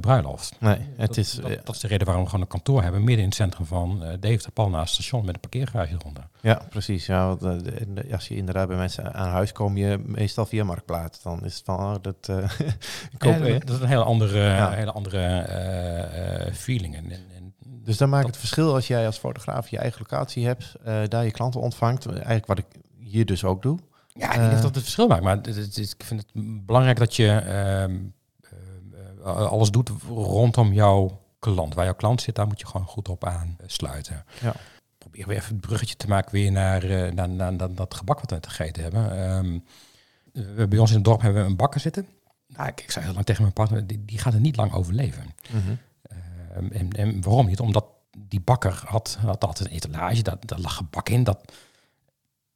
bruiloft. 0.00 0.56
Nee, 0.60 0.78
het 0.96 1.06
dat, 1.06 1.16
is... 1.16 1.32
dat, 1.32 1.50
eh, 1.50 1.56
dat 1.64 1.74
is 1.74 1.80
de 1.80 1.86
reden 1.88 2.06
waarom 2.06 2.24
we 2.24 2.30
gewoon 2.30 2.44
een 2.44 2.50
kantoor 2.50 2.82
hebben 2.82 3.00
midden 3.00 3.18
in 3.22 3.26
het 3.28 3.34
centrum 3.34 3.66
van 3.66 4.04
eh 4.04 4.14
Deventer, 4.20 4.52
pal 4.52 4.68
naast 4.68 4.84
het 4.96 5.02
station 5.04 5.24
met 5.24 5.34
een 5.34 5.40
parkeergarage 5.40 5.94
eronder. 6.00 6.28
ja, 6.40 6.60
precies. 6.70 7.06
Ja, 7.06 7.26
want, 7.36 7.42
eh, 7.66 8.12
als 8.12 8.28
je 8.28 8.36
inderdaad 8.36 8.68
bij 8.68 8.76
mensen 8.76 9.14
aan 9.14 9.28
huis 9.30 9.52
kom 9.52 9.76
je 9.76 9.98
meestal 10.04 10.46
via 10.46 10.64
Marktplaats. 10.64 11.22
Dan 11.22 11.44
is 11.44 11.54
het 11.54 11.64
van, 11.64 11.78
oh, 11.78 11.94
dat... 12.02 12.16
eh, 12.28 12.36
ik 13.14 13.24
Ja, 13.24 13.38
eh, 13.40 13.60
dat, 13.60 13.70
is 13.76 13.80
een 13.80 13.88
hele 13.88 14.04
andere, 14.04 14.38
Ja. 14.40 14.70
hele 14.70 14.92
andere 14.92 15.18
eh, 15.20 16.46
eh, 16.46 16.54
feeling. 16.54 16.96
En, 16.96 17.10
en, 17.10 17.54
Dus 17.84 17.96
dan 17.96 18.08
maakt 18.08 18.26
het 18.26 18.36
verschil 18.36 18.74
als 18.74 18.86
jij 18.86 19.06
als 19.06 19.18
fotograaf 19.18 19.68
je 19.68 19.78
eigen 19.78 20.00
locatie 20.10 20.46
hebt, 20.46 20.74
eh, 20.84 20.98
daar 21.08 21.24
je 21.24 21.30
klanten 21.30 21.60
ontvangt. 21.60 22.06
Eigenlijk 22.06 22.46
wat 22.46 22.58
ik 22.58 22.66
hier 22.98 23.26
dus 23.26 23.44
ook 23.44 23.62
doe. 23.62 23.78
Ja, 24.12 24.32
ik 24.32 24.38
denk 24.40 24.52
Eh. 24.52 24.62
dat 24.62 24.74
het 24.74 24.82
verschil 24.82 25.06
maakt. 25.06 25.22
Maar 25.22 25.36
het, 25.36 25.46
het 25.46 25.78
is- 25.78 25.92
ik 25.92 26.02
vind 26.04 26.20
het 26.20 26.30
belangrijk 26.66 26.98
dat 26.98 27.16
je 27.16 27.28
ehm, 27.28 27.44
eh, 27.50 27.82
eh, 27.84 27.90
alles 29.26 29.70
doet 29.70 29.90
rondom 30.08 30.72
jouw 30.72 31.20
klant. 31.38 31.74
Waar 31.74 31.84
jouw 31.84 31.94
klant 31.94 32.20
zit, 32.22 32.34
daar 32.34 32.46
moet 32.46 32.60
je 32.60 32.66
gewoon 32.66 32.86
goed 32.86 33.08
op 33.08 33.24
aansluiten. 33.24 34.24
Ja. 34.40 34.54
Probeer 34.98 35.26
weer 35.26 35.36
even 35.36 35.52
het 35.52 35.60
bruggetje 35.60 35.96
te 35.96 36.08
maken 36.08 36.32
weer 36.32 36.52
naar, 36.52 36.82
eh, 36.82 37.12
naar, 37.12 37.28
naar, 37.28 37.52
naar 37.52 37.74
dat 37.74 37.94
gebak 37.94 38.20
wat 38.20 38.30
we 38.30 38.34
net 38.36 38.46
gegeten 38.46 38.82
hebben. 38.82 39.10
Ehm, 39.26 39.58
we- 40.54 40.68
bij 40.68 40.78
ons 40.78 40.90
in 40.90 40.96
het 40.96 41.04
dorp 41.04 41.20
hebben 41.20 41.42
we 41.42 41.48
een 41.50 41.56
bakker 41.56 41.80
zitten. 41.80 42.06
Nou, 42.46 42.68
ik, 42.68 42.80
ik 42.80 42.90
zei 42.90 43.04
heel 43.04 43.14
lang 43.14 43.26
tegen 43.26 43.42
mijn 43.42 43.54
partner, 43.54 43.86
die, 43.86 44.04
die 44.04 44.18
gaat 44.18 44.34
er 44.34 44.40
niet 44.40 44.56
lang 44.56 44.72
overleven. 44.72 45.34
Ehm, 46.02 46.66
en, 46.72 46.90
en 46.92 47.22
waarom 47.22 47.46
niet? 47.46 47.60
Omdat 47.60 47.84
die 48.18 48.40
bakker 48.40 48.82
had, 48.86 49.18
had 49.20 49.44
altijd 49.44 49.68
een 49.68 49.74
etalage, 49.74 50.22
daar, 50.22 50.36
daar 50.40 50.58
lag 50.60 50.74
gebak 50.76 51.08
in. 51.08 51.24
Dat 51.24 51.52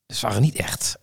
zag 0.06 0.34
er 0.34 0.40
niet 0.40 0.56
echt 0.56 0.98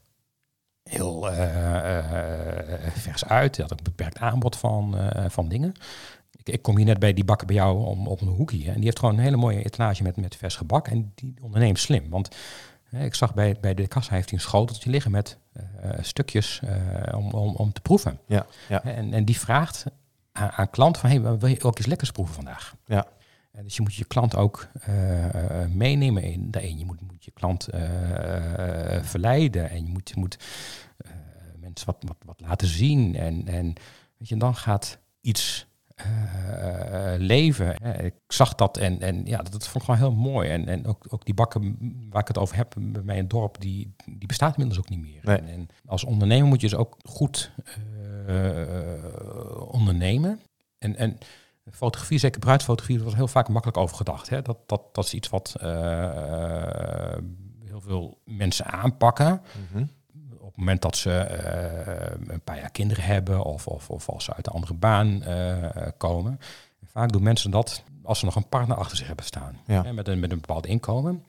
heel 0.88 1.32
eh, 1.32 1.98
eh, 1.98 2.92
vers 2.94 3.26
uit. 3.26 3.56
Hij 3.58 3.66
had 3.70 3.78
een 3.78 3.84
beperkt 3.84 4.20
aanbod 4.20 4.56
van, 4.56 4.98
eh, 4.98 5.26
van 5.30 5.48
dingen. 5.48 5.74
Ik, 6.32 6.50
ik 6.50 6.62
kom 6.62 6.78
hier 6.78 6.86
net 6.86 7.00
bij 7.00 7.14
die 7.14 7.24
bakker 7.24 7.48
bij 7.48 7.56
jou 7.56 7.86
om, 7.86 8.08
op 8.08 8.22
een 8.22 8.28
hoekje. 8.28 8.68
En 8.68 8.76
die 8.76 8.84
heeft 8.84 9.00
gewoon 9.00 9.14
een 9.14 9.24
hele 9.24 9.38
mooie 9.38 9.64
etalage 9.64 10.04
met, 10.04 10.18
met 10.18 10.36
vers 10.36 10.56
gebak. 10.56 10.88
En 10.88 11.12
die 11.16 11.34
onderneemt 11.42 11.80
slim. 11.80 12.10
Want 12.10 12.36
ik 12.92 13.16
zag 13.16 13.34
bij, 13.34 13.58
bij 13.62 13.74
de 13.74 13.88
kassa 13.88 14.14
heeft 14.14 14.30
hij 14.30 14.40
een 14.40 14.46
schoteltje 14.46 14.90
liggen 14.90 15.12
met 15.12 15.38
stukjes 16.00 16.62
om, 17.12 17.32
om, 17.32 17.56
om 17.56 17.74
te 17.74 17.82
proeven. 17.82 18.20
Ja, 18.26 18.46
ja. 18.70 18.84
En, 18.84 19.14
en 19.14 19.26
die 19.26 19.40
vraagt 19.40 19.86
aan, 20.32 20.52
aan 20.52 20.70
klant 20.70 20.98
van, 20.98 21.10
hey, 21.10 21.22
wil 21.22 21.48
je 21.48 21.64
ook 21.64 21.78
eens 21.78 21.88
lekkers 21.88 22.12
proeven 22.12 22.36
vandaag? 22.36 22.76
Ja. 22.86 23.08
En 23.58 23.64
dus 23.64 23.76
je 23.76 23.82
moet 23.82 23.96
je 23.96 24.06
klant 24.06 24.36
ook 24.36 24.68
eh, 24.82 25.62
eh, 25.64 25.70
meenemen 25.70 26.24
in 26.24 26.52
daarin. 26.52 26.78
Je 26.78 26.86
moet, 26.86 27.02
moet 27.02 27.26
je 27.26 27.32
klant 27.32 27.68
eh, 27.68 28.96
eh, 28.96 29.04
verleiden 29.04 29.70
en 29.70 29.86
je 29.86 29.92
moet, 29.92 30.10
je 30.10 30.20
moet 30.20 30.38
eh, 30.98 31.12
mensen 31.60 31.86
wat, 31.86 31.98
wat, 32.08 32.18
wat 32.26 32.40
laten 32.42 32.68
zien. 32.68 33.16
En, 33.16 33.48
en 33.48 33.74
weet 34.18 34.30
je, 34.30 34.38
dan 34.38 34.56
gaat 34.56 35.00
iets 35.22 35.68
eh, 35.96 37.14
eh, 37.14 37.20
leven. 37.22 37.78
Eh, 37.78 38.06
Ik 38.06 38.14
zag 38.28 38.56
dat 38.56 38.78
en, 38.78 39.02
en 39.02 39.26
ja, 39.26 39.38
dat, 39.38 39.52
dat 39.52 39.68
vond 39.68 39.76
ik 39.84 39.90
gewoon 39.90 40.12
heel 40.12 40.22
mooi. 40.22 40.50
En, 40.50 40.68
en 40.68 40.86
ook, 40.86 41.06
ook 41.10 41.26
die 41.26 41.34
bakken 41.34 41.78
waar 42.10 42.22
ik 42.22 42.28
het 42.28 42.38
over 42.38 42.56
heb 42.56 42.76
bij 42.80 43.04
mij 43.04 43.16
in 43.16 43.22
het 43.22 43.30
dorp, 43.30 43.62
die, 43.62 43.94
die 44.06 44.28
bestaat 44.28 44.52
inmiddels 44.58 44.80
ook 44.80 44.90
niet 44.90 45.02
meer. 45.02 45.22
Nee. 45.24 45.38
En, 45.38 45.48
en 45.48 45.68
als 45.86 46.04
ondernemer 46.04 46.48
moet 46.48 46.62
je 46.62 46.70
dus 46.70 46.78
ook 46.80 46.98
goed 47.04 47.52
eh, 48.28 49.72
ondernemen. 49.72 50.40
En, 50.78 50.96
en 50.96 51.18
fotografie, 51.72 52.18
zeker 52.18 52.40
bruidsfotografie, 52.40 53.00
wordt 53.02 53.16
heel 53.16 53.28
vaak 53.28 53.48
makkelijk 53.48 53.78
overgedacht. 53.78 54.30
Hè? 54.30 54.42
Dat, 54.42 54.58
dat, 54.66 54.82
dat 54.92 55.06
is 55.06 55.14
iets 55.14 55.30
wat 55.30 55.56
eh, 55.60 57.18
heel 57.66 57.82
veel 57.82 58.18
mensen 58.26 58.66
aanpakken 58.66 59.42
Mhm. 59.72 59.84
op 60.40 60.48
het 60.48 60.58
moment 60.58 60.82
dat 60.82 60.96
ze 60.98 61.12
eh, 61.12 62.18
een 62.28 62.42
paar 62.42 62.58
jaar 62.58 62.72
kinderen 62.72 63.04
hebben 63.04 63.44
of, 63.44 63.68
of, 63.68 63.90
of 63.90 64.10
als 64.10 64.24
ze 64.24 64.34
uit 64.34 64.48
een 64.48 64.54
andere 64.54 64.74
baan 64.74 65.24
eh, 65.24 65.88
komen. 65.98 66.40
Vaak 66.84 67.12
doen 67.12 67.24
mensen 67.24 67.52
dat 67.52 67.84
als 68.04 68.20
ze 68.20 68.26
nog 68.26 68.36
een 68.36 68.50
partner 68.50 68.78
achter 68.78 68.98
zich 68.98 69.08
hebben 69.08 69.26
staan. 69.26 69.60
Ja. 69.66 69.84
Hè, 69.84 69.94
met, 69.94 70.08
een, 70.08 70.20
met 70.20 70.32
een 70.32 70.40
bepaald 70.42 70.66
inkomen. 70.66 71.24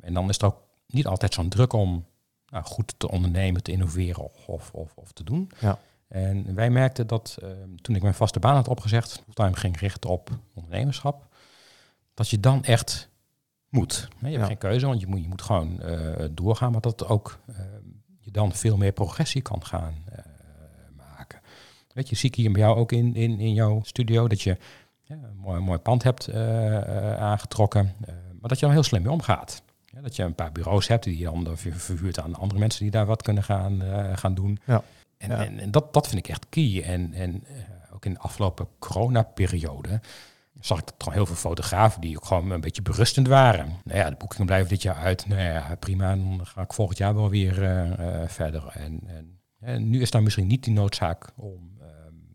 En 0.00 0.14
dan 0.14 0.28
is 0.28 0.38
er 0.38 0.44
ook 0.44 0.56
niet 0.86 1.06
altijd 1.06 1.34
zo'n 1.34 1.48
druk 1.48 1.72
om 1.72 2.06
nou, 2.46 2.64
goed 2.64 2.94
te 2.96 3.10
ondernemen, 3.10 3.62
te 3.62 3.72
innoveren 3.72 4.24
of, 4.24 4.48
of, 4.48 4.70
of, 4.72 4.92
of 4.94 5.12
te 5.12 5.24
doen. 5.24 5.50
Ja. 5.58 5.78
En 6.10 6.54
wij 6.54 6.70
merkten 6.70 7.06
dat 7.06 7.36
eh, 7.42 7.48
toen 7.80 7.94
ik 7.96 8.02
mijn 8.02 8.14
vaste 8.14 8.38
baan 8.38 8.54
had 8.54 8.68
opgezegd, 8.68 9.22
fulltime 9.24 9.56
ging 9.56 9.78
richten 9.78 10.10
op 10.10 10.30
ondernemerschap, 10.54 11.26
dat 12.14 12.28
je 12.28 12.40
dan 12.40 12.64
echt 12.64 13.08
moet. 13.68 14.08
Je 14.18 14.26
hebt 14.26 14.38
Ja. 14.38 14.46
geen 14.46 14.58
keuze, 14.58 14.86
want 14.86 15.00
je 15.00 15.06
moet, 15.06 15.22
je 15.22 15.28
moet 15.28 15.42
gewoon 15.42 15.80
eh, 15.82 16.24
doorgaan, 16.30 16.72
maar 16.72 16.80
dat 16.80 17.06
ook 17.08 17.38
eh, 17.46 17.56
je 18.20 18.30
dan 18.30 18.52
veel 18.52 18.76
meer 18.76 18.92
progressie 18.92 19.42
kan 19.42 19.64
gaan 19.66 19.94
eh, 20.12 20.18
maken. 20.96 21.40
Weet 21.92 22.08
je, 22.08 22.16
zie 22.16 22.28
ik 22.28 22.34
hier 22.34 22.52
bij 22.52 22.60
jou 22.60 22.76
ook 22.78 22.92
in, 22.92 23.14
in, 23.14 23.40
in 23.40 23.52
jouw 23.54 23.80
studio 23.82 24.28
dat 24.28 24.40
je 24.42 24.56
ja, 25.02 25.14
een 25.14 25.36
mooi, 25.36 25.60
mooi 25.60 25.78
pand 25.78 26.02
hebt 26.02 26.26
eh, 26.28 27.14
aangetrokken, 27.20 27.94
maar 28.40 28.48
dat 28.48 28.58
je 28.58 28.64
dan 28.66 28.74
heel 28.74 28.82
slim 28.82 29.02
mee 29.02 29.12
omgaat. 29.12 29.62
Ja, 29.84 30.00
dat 30.00 30.16
je 30.16 30.22
een 30.22 30.34
paar 30.34 30.52
bureaus 30.52 30.88
hebt 30.88 31.04
die 31.04 31.18
je 31.18 31.24
dan 31.24 31.48
ver- 31.56 31.72
verhuurt 31.78 32.20
aan 32.20 32.34
andere 32.34 32.60
mensen 32.60 32.82
die 32.82 32.90
daar 32.90 33.06
wat 33.06 33.22
kunnen 33.22 33.42
gaan, 33.42 33.82
gaan 34.16 34.34
doen. 34.34 34.58
Ja. 34.64 34.82
En, 35.20 35.30
en, 35.30 35.58
en 35.58 35.70
dat, 35.70 35.92
dat 35.92 36.08
vind 36.08 36.18
ik 36.18 36.28
echt 36.28 36.46
key. 36.48 36.82
En, 36.82 37.12
en 37.12 37.44
eh, 37.46 37.94
ook 37.94 38.04
in 38.04 38.12
de 38.12 38.18
afgelopen 38.18 38.68
coronaperiode 38.78 40.00
zag 40.60 40.78
ik 40.78 40.90
toch 40.96 41.12
heel 41.12 41.26
veel 41.26 41.34
fotografen 41.34 42.00
die 42.00 42.16
ook 42.16 42.24
gewoon 42.24 42.50
een 42.50 42.60
beetje 42.60 42.82
berustend 42.82 43.28
waren. 43.28 43.66
Nou 43.84 43.98
ja, 43.98 44.10
de 44.10 44.16
boekingen 44.16 44.46
blijven 44.46 44.68
dit 44.68 44.82
jaar 44.82 44.96
uit. 44.96 45.26
Nou 45.26 45.40
ja, 45.40 45.76
prima, 45.78 46.16
dan 46.16 46.40
ga 46.46 46.62
ik 46.62 46.72
volgend 46.72 46.98
jaar 46.98 47.14
wel 47.14 47.30
weer 47.30 47.62
eh, 47.62 48.22
eh, 48.22 48.28
verder. 48.28 48.66
En, 48.66 49.00
en, 49.06 49.40
en 49.60 49.90
nu 49.90 50.00
is 50.00 50.10
daar 50.10 50.22
misschien 50.22 50.46
niet 50.46 50.64
die 50.64 50.72
noodzaak 50.72 51.30
om 51.36 51.70
eh, 51.80 51.86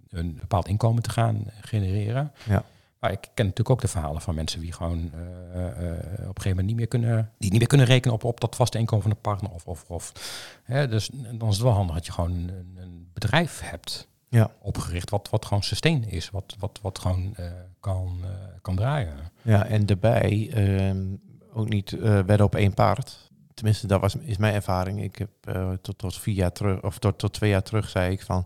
een 0.10 0.38
bepaald 0.40 0.68
inkomen 0.68 1.04
te 1.04 1.10
gaan 1.10 1.46
genereren. 1.62 2.32
Ja. 2.46 2.64
Maar 3.06 3.14
ik 3.14 3.30
ken 3.34 3.46
natuurlijk 3.46 3.70
ook 3.70 3.82
de 3.82 3.88
verhalen 3.88 4.22
van 4.22 4.36
mensen 4.36 4.60
die 4.60 4.72
gewoon 4.72 5.12
eh, 5.14 5.66
eh, 5.68 5.94
op 5.94 6.38
een 6.38 6.42
gegeven 6.42 6.50
moment 6.50 6.68
niet 6.68 6.76
meer 6.76 6.88
kunnen, 6.88 7.32
die 7.38 7.50
niet 7.50 7.60
meer 7.60 7.68
kunnen 7.68 7.88
rekenen 7.88 8.16
op, 8.16 8.24
op 8.24 8.40
dat 8.42 8.56
vaste 8.56 8.78
inkomen 8.78 9.02
van 9.02 9.12
de 9.12 9.18
partner. 9.22 9.52
Of, 9.52 9.66
of, 9.66 9.84
of, 9.88 10.12
hè, 10.64 10.88
dus 10.88 11.10
dan 11.14 11.50
is 11.50 11.56
het 11.56 11.64
wel 11.64 11.72
handig 11.74 11.96
dat 11.96 12.06
je 12.06 12.12
gewoon 12.12 12.32
een, 12.32 12.78
een 12.78 13.10
bedrijf 13.14 13.60
hebt 13.64 14.08
Ja. 14.30 14.52
opgericht 14.62 15.10
wat, 15.10 15.30
wat 15.30 15.46
gewoon 15.46 15.64
sustain 15.64 16.10
is, 16.10 16.30
wat, 16.30 16.56
wat, 16.60 16.80
wat 16.82 17.00
gewoon 17.00 17.36
eh, 17.36 17.52
kan, 17.80 18.18
eh, 18.24 18.30
kan 18.62 18.76
draaien. 18.76 19.14
Ja, 19.42 19.66
en 19.66 19.86
daarbij 19.86 20.50
ehm, 20.54 21.06
ook 21.54 21.70
niet 21.70 21.94
eh 21.94 22.02
wedden 22.02 22.44
op 22.44 22.56
één 22.56 22.74
paard. 22.74 23.30
Tenminste, 23.54 23.88
dat 23.88 24.02
was, 24.02 24.16
is 24.16 24.38
mijn 24.38 24.54
ervaring. 24.54 25.04
Ik 25.04 25.16
heb 25.16 25.30
eh, 25.42 25.72
tot, 25.82 25.98
tot 25.98 26.18
vier 26.18 26.36
jaar 26.36 26.52
terug, 26.52 26.84
of 26.84 27.00
tot, 27.00 27.18
tot 27.20 27.34
twee 27.34 27.50
jaar 27.50 27.64
terug 27.64 27.90
zei 27.90 28.12
ik 28.12 28.22
van... 28.22 28.46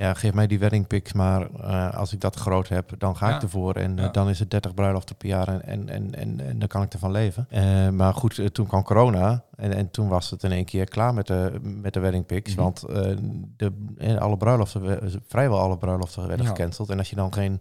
ja, 0.00 0.14
geef 0.14 0.32
mij 0.34 0.46
die 0.46 0.58
weddingpics, 0.58 1.12
maar 1.12 1.50
eh, 1.54 1.94
als 1.94 2.12
ik 2.12 2.20
dat 2.20 2.36
groot 2.36 2.68
heb, 2.68 2.92
dan 2.98 3.16
ga 3.16 3.28
Ja. 3.28 3.36
ik 3.36 3.42
ervoor. 3.42 3.74
En 3.74 3.98
eh, 3.98 4.12
dan 4.12 4.28
is 4.28 4.38
het 4.38 4.50
30 4.50 4.74
bruiloften 4.74 5.16
per 5.16 5.28
jaar 5.28 5.48
en, 5.48 5.62
en, 5.64 5.88
en, 5.88 6.14
en, 6.14 6.40
en 6.46 6.58
dan 6.58 6.68
kan 6.68 6.82
ik 6.82 6.92
ervan 6.92 7.10
leven. 7.10 7.46
Eh, 7.50 7.88
maar 7.88 8.14
goed, 8.14 8.54
toen 8.54 8.66
kwam 8.66 8.82
corona 8.82 9.44
en, 9.56 9.74
en 9.74 9.90
toen 9.90 10.08
was 10.08 10.30
het 10.30 10.42
in 10.42 10.52
één 10.52 10.64
keer 10.64 10.84
klaar 10.84 11.14
met 11.14 11.26
de, 11.26 11.58
met 11.62 11.92
de 11.94 12.00
weddingpics. 12.00 12.54
Mhm. 12.54 12.62
Want 12.62 12.80
de, 13.56 13.72
alle 14.18 14.36
bruiloften, 14.36 14.82
we- 14.82 15.20
vrijwel 15.28 15.58
alle 15.60 15.78
bruiloften 15.78 16.26
werden 16.28 16.46
Ja. 16.46 16.52
gecanceld. 16.52 16.90
En 16.90 16.98
als 16.98 17.10
je 17.10 17.16
dan 17.16 17.32
geen 17.32 17.60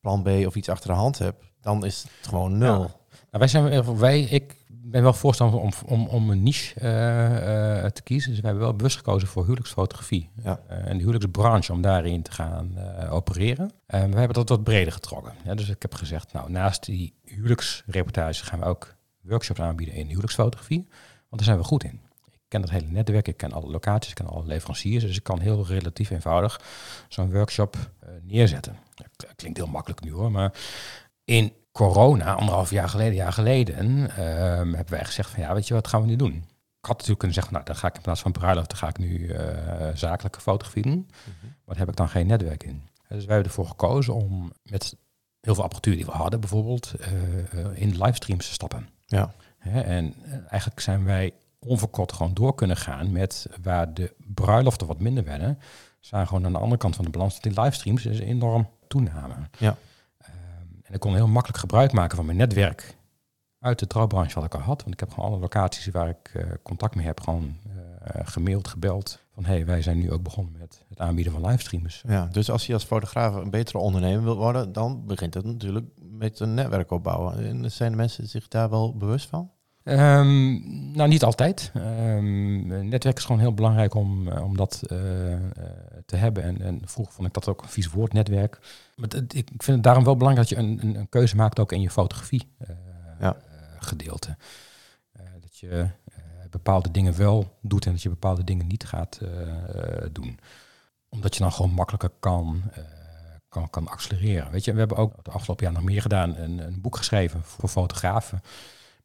plan 0.00 0.22
B 0.22 0.28
of 0.46 0.54
iets 0.54 0.68
achter 0.68 0.90
de 0.90 0.96
hand 0.96 1.18
hebt, 1.18 1.44
dan 1.60 1.84
is 1.84 2.02
het 2.02 2.28
gewoon 2.28 2.58
nul. 2.58 2.78
Nou, 2.78 2.90
wij 3.30 3.48
zijn, 3.48 3.96
wij, 3.98 4.20
ik 4.20 4.56
ben 4.84 5.02
wel 5.02 5.12
voorstander 5.12 5.60
om, 5.60 5.70
om, 5.86 6.06
om 6.06 6.30
een 6.30 6.42
niche 6.42 6.80
eh, 6.80 7.84
eh, 7.84 7.90
te 7.90 8.02
kiezen. 8.02 8.30
Dus 8.30 8.40
wij 8.40 8.50
hebben 8.50 8.68
wel 8.68 8.76
bewust 8.76 8.96
gekozen 8.96 9.28
voor 9.28 9.42
huwelijksfotografie. 9.42 10.30
Ja. 10.42 10.60
Eh, 10.68 10.86
en 10.86 10.92
de 10.92 10.98
huwelijksbranche 10.98 11.72
om 11.72 11.82
daarin 11.82 12.22
te 12.22 12.32
gaan 12.32 12.78
opereren. 13.10 13.70
En 13.86 14.10
we 14.10 14.18
hebben 14.18 14.34
dat 14.34 14.48
wat 14.48 14.64
breder 14.64 14.92
getrokken. 14.92 15.32
Ja, 15.44 15.54
dus 15.54 15.68
ik 15.68 15.82
heb 15.82 15.94
gezegd, 15.94 16.32
nou, 16.32 16.50
naast 16.50 16.84
die 16.84 17.14
huwelijksreportage 17.24 18.44
gaan 18.44 18.58
we 18.58 18.64
ook 18.64 18.94
workshops 19.20 19.60
aanbieden 19.60 19.94
in 19.94 20.06
huwelijksfotografie. 20.06 20.86
Want 21.28 21.42
daar 21.42 21.44
zijn 21.44 21.58
we 21.58 21.64
goed 21.64 21.84
in. 21.84 22.00
Ik 22.32 22.58
ken 22.58 22.60
dat 22.60 22.70
hele 22.70 22.90
netwerk, 22.90 23.28
ik 23.28 23.36
ken 23.36 23.52
alle 23.52 23.70
locaties, 23.70 24.10
ik 24.10 24.16
ken 24.16 24.26
alle 24.26 24.46
leveranciers. 24.46 25.04
Dus 25.04 25.16
ik 25.16 25.22
kan 25.22 25.40
heel 25.40 25.66
relatief 25.66 26.10
eenvoudig 26.10 26.60
zo'n 27.08 27.32
workshop 27.32 27.76
neerzetten. 28.22 28.76
Dat 28.94 29.34
klinkt 29.36 29.58
heel 29.58 29.66
makkelijk 29.66 30.04
nu 30.04 30.12
hoor, 30.12 30.30
maar 30.30 30.52
in 31.24 31.52
corona, 31.72 32.34
anderhalf 32.34 32.70
jaar 32.70 32.88
geleden, 32.88 33.14
jaar 33.14 33.32
geleden, 33.32 34.10
ehm, 34.10 34.72
hebben 34.72 34.90
wij 34.90 35.04
gezegd 35.04 35.30
van 35.30 35.42
ja, 35.42 35.54
weet 35.54 35.68
je 35.68 35.74
wat 35.74 35.88
gaan 35.88 36.00
we 36.00 36.06
nu 36.06 36.16
doen? 36.16 36.34
Ik 36.78 36.88
had 36.88 36.96
natuurlijk 36.96 37.18
kunnen 37.18 37.36
zeggen, 37.36 37.52
nou 37.52 37.64
dan 37.64 37.76
ga 37.76 37.88
ik 37.88 37.94
in 37.94 38.00
plaats 38.00 38.20
van 38.20 38.32
bruiloft, 38.32 38.68
dan 38.68 38.78
ga 38.78 38.88
ik 38.88 38.98
nu 38.98 39.28
eh, 39.28 39.88
zakelijke 39.94 40.40
fotografie 40.40 40.82
doen. 40.82 41.10
Maar 41.40 41.60
daar 41.64 41.76
heb 41.76 41.88
ik 41.88 41.96
dan 41.96 42.08
geen 42.08 42.26
netwerk 42.26 42.62
in. 42.62 42.82
Dus 43.08 43.24
wij 43.24 43.34
hebben 43.34 43.44
ervoor 43.44 43.66
gekozen 43.66 44.14
om 44.14 44.52
met 44.62 44.96
heel 45.40 45.54
veel 45.54 45.62
apparatuur 45.62 45.96
die 45.96 46.04
we 46.04 46.10
hadden 46.10 46.40
bijvoorbeeld, 46.40 46.92
eh, 46.94 47.12
eh, 47.12 47.66
in 47.74 48.02
livestreams 48.02 48.46
te 48.46 48.52
stappen. 48.52 48.88
Ja. 49.06 49.34
Hè, 49.58 49.80
en 49.80 50.14
eh, 50.22 50.32
eigenlijk 50.32 50.80
zijn 50.80 51.04
wij 51.04 51.32
onverkort 51.58 52.12
gewoon 52.12 52.34
door 52.34 52.54
kunnen 52.54 52.76
gaan 52.76 53.12
met 53.12 53.46
waar 53.62 53.94
de 53.94 54.14
bruiloften 54.34 54.86
wat 54.86 55.00
minder 55.00 55.24
werden. 55.24 55.58
Zijn 56.00 56.26
gewoon 56.26 56.44
aan 56.44 56.52
de 56.52 56.58
andere 56.58 56.80
kant 56.80 56.96
van 56.96 57.04
de 57.04 57.10
balans 57.10 57.34
dat 57.34 57.42
die 57.42 57.62
livestreams 57.62 58.06
is 58.06 58.18
enorm 58.18 58.68
toenamen. 58.88 59.50
Ja. 59.58 59.76
Ik 60.92 61.00
kon 61.00 61.14
heel 61.14 61.28
makkelijk 61.28 61.60
gebruik 61.60 61.92
maken 61.92 62.16
van 62.16 62.26
mijn 62.26 62.38
netwerk 62.38 62.96
uit 63.58 63.78
de 63.78 63.86
trouwbranche 63.86 64.34
wat 64.34 64.44
ik 64.44 64.54
al 64.54 64.60
had. 64.60 64.80
Want 64.82 64.94
ik 64.94 65.00
heb 65.00 65.10
gewoon 65.10 65.30
alle 65.30 65.38
locaties 65.38 65.86
waar 65.86 66.08
ik 66.08 66.30
eh, 66.34 66.50
contact 66.62 66.94
mee 66.94 67.06
heb 67.06 67.20
gewoon 67.20 67.56
eh, 68.02 68.20
gemaild, 68.24 68.68
gebeld. 68.68 69.18
Van 69.34 69.44
hey, 69.44 69.66
wij 69.66 69.82
zijn 69.82 69.98
nu 69.98 70.10
ook 70.12 70.22
begonnen 70.22 70.54
met 70.58 70.84
het 70.88 71.00
aanbieden 71.00 71.32
van 71.32 71.46
livestreams. 71.46 72.02
Ja, 72.06 72.26
dus 72.26 72.50
als 72.50 72.66
je 72.66 72.72
als 72.72 72.84
fotograaf 72.84 73.34
een 73.34 73.50
betere 73.50 73.78
ondernemer 73.78 74.22
wilt 74.22 74.36
worden, 74.36 74.72
dan 74.72 75.06
begint 75.06 75.34
het 75.34 75.44
natuurlijk 75.44 75.86
met 75.96 76.40
een 76.40 76.54
netwerk 76.54 76.90
opbouwen. 76.90 77.46
En 77.46 77.70
zijn 77.70 77.90
de 77.90 77.96
mensen 77.96 78.28
zich 78.28 78.48
daar 78.48 78.70
wel 78.70 78.96
bewust 78.96 79.28
van? 79.28 79.50
Ehm, 79.84 80.50
nou, 80.96 81.08
niet 81.08 81.22
altijd. 81.24 81.70
Ehm, 81.74 82.88
netwerk 82.88 83.16
is 83.16 83.24
gewoon 83.24 83.40
heel 83.40 83.54
belangrijk 83.54 83.94
om, 83.94 84.28
eh, 84.28 84.44
om 84.44 84.56
dat 84.56 84.82
eh, 84.86 85.32
eh, 85.32 85.40
te 86.06 86.16
hebben. 86.16 86.42
En, 86.42 86.60
en 86.62 86.80
vroeger 86.84 87.14
vond 87.14 87.28
ik 87.28 87.34
dat 87.34 87.48
ook 87.48 87.62
een 87.62 87.68
vies 87.68 87.88
woord, 87.88 88.12
netwerk. 88.12 88.58
Maar 88.96 89.08
het- 89.08 89.34
ik 89.34 89.48
vind 89.48 89.66
het 89.76 89.82
daarom 89.82 90.04
wel 90.04 90.16
belangrijk 90.16 90.48
dat 90.48 90.58
je 90.58 90.64
een, 90.64 90.78
een, 90.82 90.94
een 90.94 91.08
keuze 91.08 91.36
maakt 91.36 91.58
ook 91.58 91.72
in 91.72 91.80
je 91.80 91.90
fotografie 91.90 92.48
Ja. 93.20 93.36
gedeelte. 93.78 94.36
Dat 95.40 95.56
je 95.58 95.86
bepaalde 96.50 96.90
dingen 96.90 97.16
wel 97.16 97.56
doet 97.60 97.86
en 97.86 97.92
dat 97.92 98.02
je 98.02 98.08
bepaalde 98.08 98.44
dingen 98.44 98.66
niet 98.66 98.84
gaat 98.84 99.20
doen. 100.12 100.38
Omdat 101.08 101.34
je 101.34 101.40
dan 101.42 101.52
gewoon 101.52 101.70
makkelijker 101.70 102.10
kan, 102.20 102.62
kan, 103.48 103.70
kan 103.70 103.88
accelereren. 103.88 104.50
Weet 104.50 104.64
je, 104.64 104.72
we 104.72 104.78
hebben 104.78 104.96
ook 104.96 105.24
de 105.24 105.30
afgelopen 105.30 105.64
jaar 105.64 105.74
nog 105.74 105.82
meer 105.82 106.02
gedaan. 106.02 106.36
Een, 106.36 106.58
een 106.58 106.80
boek 106.80 106.96
geschreven 106.96 107.40
voor 107.44 107.68
fotografen. 107.68 108.40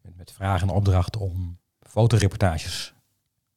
Met, 0.07 0.17
met 0.17 0.31
vragen 0.31 0.67
en 0.67 0.75
opdrachten 0.75 1.21
om 1.21 1.59
fotoreportages 1.79 2.93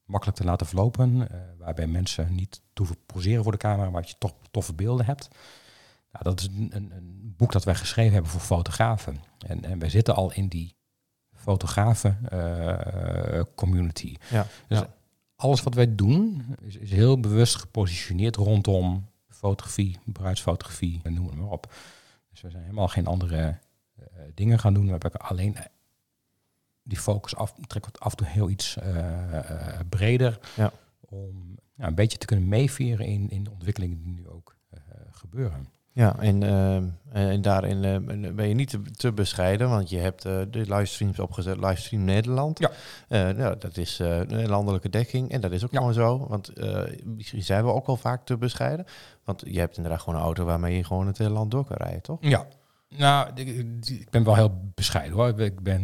makkelijk 0.05 0.39
te 0.39 0.45
laten 0.45 0.67
verlopen. 0.67 1.31
eh, 1.31 1.41
waarbij 1.59 1.87
mensen 1.87 2.35
niet 2.35 2.63
hoeven 2.75 2.97
poseren 3.07 3.43
voor 3.43 3.53
de 3.53 3.59
camera, 3.59 3.91
maar 3.91 4.01
dat 4.01 4.11
je 4.11 4.17
toch 4.19 4.35
toffe 4.51 4.75
beelden 4.75 5.07
hebt. 5.07 5.29
Nou, 6.13 6.25
dat 6.25 6.41
is 6.41 6.47
een, 6.47 6.71
een, 6.73 6.91
een 6.91 7.35
boek 7.37 7.53
dat 7.53 7.65
wij 7.65 7.75
geschreven 7.75 8.13
hebben 8.13 8.31
voor 8.31 8.41
fotografen. 8.41 9.21
En, 9.47 9.65
en 9.65 9.79
wij 9.79 9.89
zitten 9.89 10.15
al 10.15 10.33
in 10.33 10.49
die 10.49 10.75
fotografen 11.33 12.19
eh, 12.29 13.43
community. 13.55 14.17
Ja. 14.31 14.47
Dus 14.69 14.79
ja. 14.79 14.95
alles 15.37 15.63
wat 15.63 15.75
wij 15.75 15.95
doen 15.95 16.45
is, 16.61 16.77
is 16.77 16.91
heel 16.91 17.21
bewust 17.21 17.57
gepositioneerd 17.57 18.37
rondom 18.37 19.09
fotografie, 19.29 19.99
bruidsfotografie 20.05 21.01
en 21.03 21.15
noem 21.15 21.27
het 21.27 21.37
maar 21.37 21.51
op. 21.51 21.73
Dus 22.31 22.41
we 22.41 22.51
zijn 22.51 22.63
helemaal 22.63 22.89
geen 22.89 23.07
andere 23.07 23.59
eh, 23.97 24.05
dingen 24.35 24.59
gaan 24.59 24.75
doen. 24.75 24.85
We 24.85 24.91
hebben 24.91 25.21
alleen 25.21 25.57
die 26.91 26.99
focus 26.99 27.37
af, 27.37 27.53
trekken 27.53 27.93
we 27.93 27.99
het 27.99 28.01
af 28.01 28.11
en 28.11 28.17
toe 28.17 28.27
heel 28.27 28.49
iets 28.51 28.77
eh, 28.77 29.39
eh, 29.39 29.79
breder. 29.89 30.39
Ja. 30.57 30.73
Om 31.01 31.59
ja, 31.75 31.87
een 31.87 31.95
beetje 31.95 32.19
te 32.19 32.27
kunnen 32.27 32.49
meeveren 32.49 33.07
in, 33.07 33.31
in 33.31 33.45
de 33.45 33.51
ontwikkelingen 33.51 34.03
die 34.03 34.13
nu 34.13 34.29
ook 34.29 34.57
eh, 34.71 34.81
gebeuren. 35.11 35.69
Ja, 35.93 36.19
en, 36.19 36.43
en 37.13 37.43
daarin 37.43 37.81
ben 38.37 38.49
je 38.49 38.55
niet 38.55 38.69
te, 38.71 38.81
te 38.83 39.13
bescheiden, 39.13 39.69
want 39.69 39.91
je 39.91 39.99
hebt 39.99 40.23
de 40.23 40.49
livestreams 40.51 41.19
opgezet, 41.19 41.57
Livestream 41.57 42.05
Nederland. 42.05 42.59
Ja. 42.59 43.33
Nou, 43.33 43.59
dat 43.59 43.77
is 43.77 43.99
een 43.99 44.49
landelijke 44.49 44.89
dekking 44.89 45.31
en 45.31 45.41
dat 45.41 45.53
is 45.53 45.65
ook 45.65 45.71
Ja. 45.73 45.79
gewoon 45.79 45.95
zo, 45.95 46.27
want 46.29 46.53
misschien 47.05 47.43
zijn 47.43 47.65
we 47.65 47.73
ook 47.73 47.87
wel 47.87 47.97
vaak 47.97 48.25
te 48.25 48.37
bescheiden. 48.37 48.87
Want 49.25 49.43
je 49.47 49.59
hebt 49.59 49.77
inderdaad 49.77 50.01
gewoon 50.01 50.19
een 50.19 50.25
auto 50.25 50.45
waarmee 50.45 50.77
je 50.77 50.85
gewoon 50.85 51.07
het 51.07 51.19
hele 51.19 51.31
land 51.31 51.51
door 51.51 51.65
kan 51.65 51.77
rijden, 51.77 52.03
toch? 52.03 52.19
Ja, 52.21 52.47
nou, 52.97 53.29
ik, 53.35 53.49
ik 53.87 54.11
ben 54.11 54.25
wel 54.25 54.35
heel 54.35 54.71
bescheiden 54.75 55.17
hoor. 55.17 55.41
Ik 55.41 55.61
ben 55.61 55.83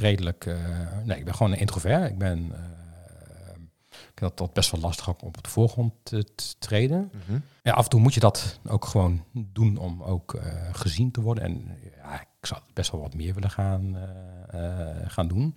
redelijk. 0.00 0.46
eh, 0.46 0.56
nee, 1.04 1.18
ik 1.18 1.24
ben 1.24 1.34
gewoon 1.34 1.52
een 1.52 1.58
introvert. 1.58 2.10
Ik 2.10 2.18
ben. 2.18 2.52
eh, 2.52 2.60
ik 3.90 4.24
vind 4.24 4.36
dat, 4.36 4.36
dat 4.36 4.52
best 4.52 4.70
wel 4.70 4.80
lastig 4.80 5.08
om 5.08 5.14
op 5.28 5.42
de 5.42 5.50
voorgrond 5.50 5.92
te, 6.02 6.26
treden. 6.58 7.10
Ja, 7.62 7.72
af 7.72 7.84
en 7.84 7.90
toe 7.90 8.00
moet 8.00 8.14
je 8.14 8.20
dat 8.20 8.60
ook 8.66 8.84
gewoon 8.84 9.24
doen 9.32 9.76
om 9.76 10.02
ook 10.02 10.34
eh, 10.34 10.52
gezien 10.72 11.10
te 11.10 11.20
worden. 11.20 11.44
En 11.44 11.78
ja, 11.96 12.20
ik 12.20 12.46
zou 12.46 12.60
best 12.72 12.90
wel 12.90 13.00
wat 13.00 13.14
meer 13.14 13.34
willen 13.34 13.50
gaan, 13.50 13.96
gaan 15.06 15.28
doen. 15.28 15.54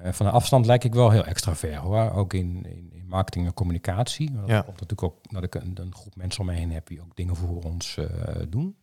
Van 0.00 0.26
de 0.26 0.32
afstand 0.32 0.66
lijk 0.66 0.84
ik 0.84 0.94
wel 0.94 1.10
heel 1.10 1.24
extravert 1.24 1.74
hoor. 1.74 2.10
Ook 2.10 2.32
in, 2.34 2.64
in, 2.66 2.92
in 2.92 3.06
marketing 3.06 3.46
en 3.46 3.54
communicatie. 3.54 4.30
Maar 4.30 4.40
Dat 4.40 4.50
Ja. 4.50 4.60
komt 4.60 4.80
natuurlijk 4.80 5.02
ook 5.02 5.16
dat 5.32 5.42
ik 5.42 5.54
een, 5.54 5.72
een 5.80 5.94
groep 5.94 6.16
mensen 6.16 6.40
om 6.40 6.46
me 6.46 6.52
heen 6.52 6.72
heb 6.72 6.86
die 6.86 7.00
ook 7.00 7.16
dingen 7.16 7.36
voor 7.36 7.62
ons 7.62 7.98
doen. 8.48 8.76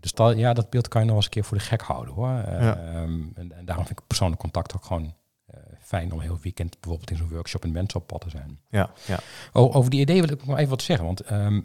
Dus 0.00 0.12
dat, 0.12 0.36
ja, 0.38 0.52
dat 0.52 0.70
beeld 0.70 0.88
kan 0.88 1.00
je 1.00 1.06
nog 1.06 1.16
eens 1.16 1.24
een 1.24 1.30
keer 1.30 1.44
voor 1.44 1.56
de 1.56 1.62
gek 1.62 1.80
houden 1.82 2.14
hoor. 2.14 2.28
Eh, 2.28 2.60
Ja. 2.60 2.76
ehm, 2.76 3.22
en, 3.34 3.52
en 3.52 3.64
daarom 3.64 3.86
vind 3.86 3.98
ik 3.98 4.06
persoonlijk 4.06 4.40
contact 4.40 4.74
ook 4.76 4.84
gewoon 4.84 5.14
eh, 5.46 5.60
fijn 5.80 6.12
om 6.12 6.20
heel 6.20 6.38
weekend 6.42 6.80
bijvoorbeeld 6.80 7.10
in 7.10 7.16
zo'n 7.16 7.28
workshop 7.28 7.64
in 7.64 7.72
mensen 7.72 8.00
op 8.00 8.06
pad 8.06 8.20
te 8.20 8.30
zijn. 8.30 8.58
Ja, 8.70 8.90
ja. 9.06 9.18
O- 9.52 9.72
over 9.72 9.90
die 9.90 10.00
idee 10.00 10.20
wil 10.20 10.30
ik 10.30 10.46
nog 10.46 10.56
even 10.56 10.70
wat 10.70 10.82
zeggen. 10.82 11.06
Want 11.06 11.20
ehm, 11.20 11.60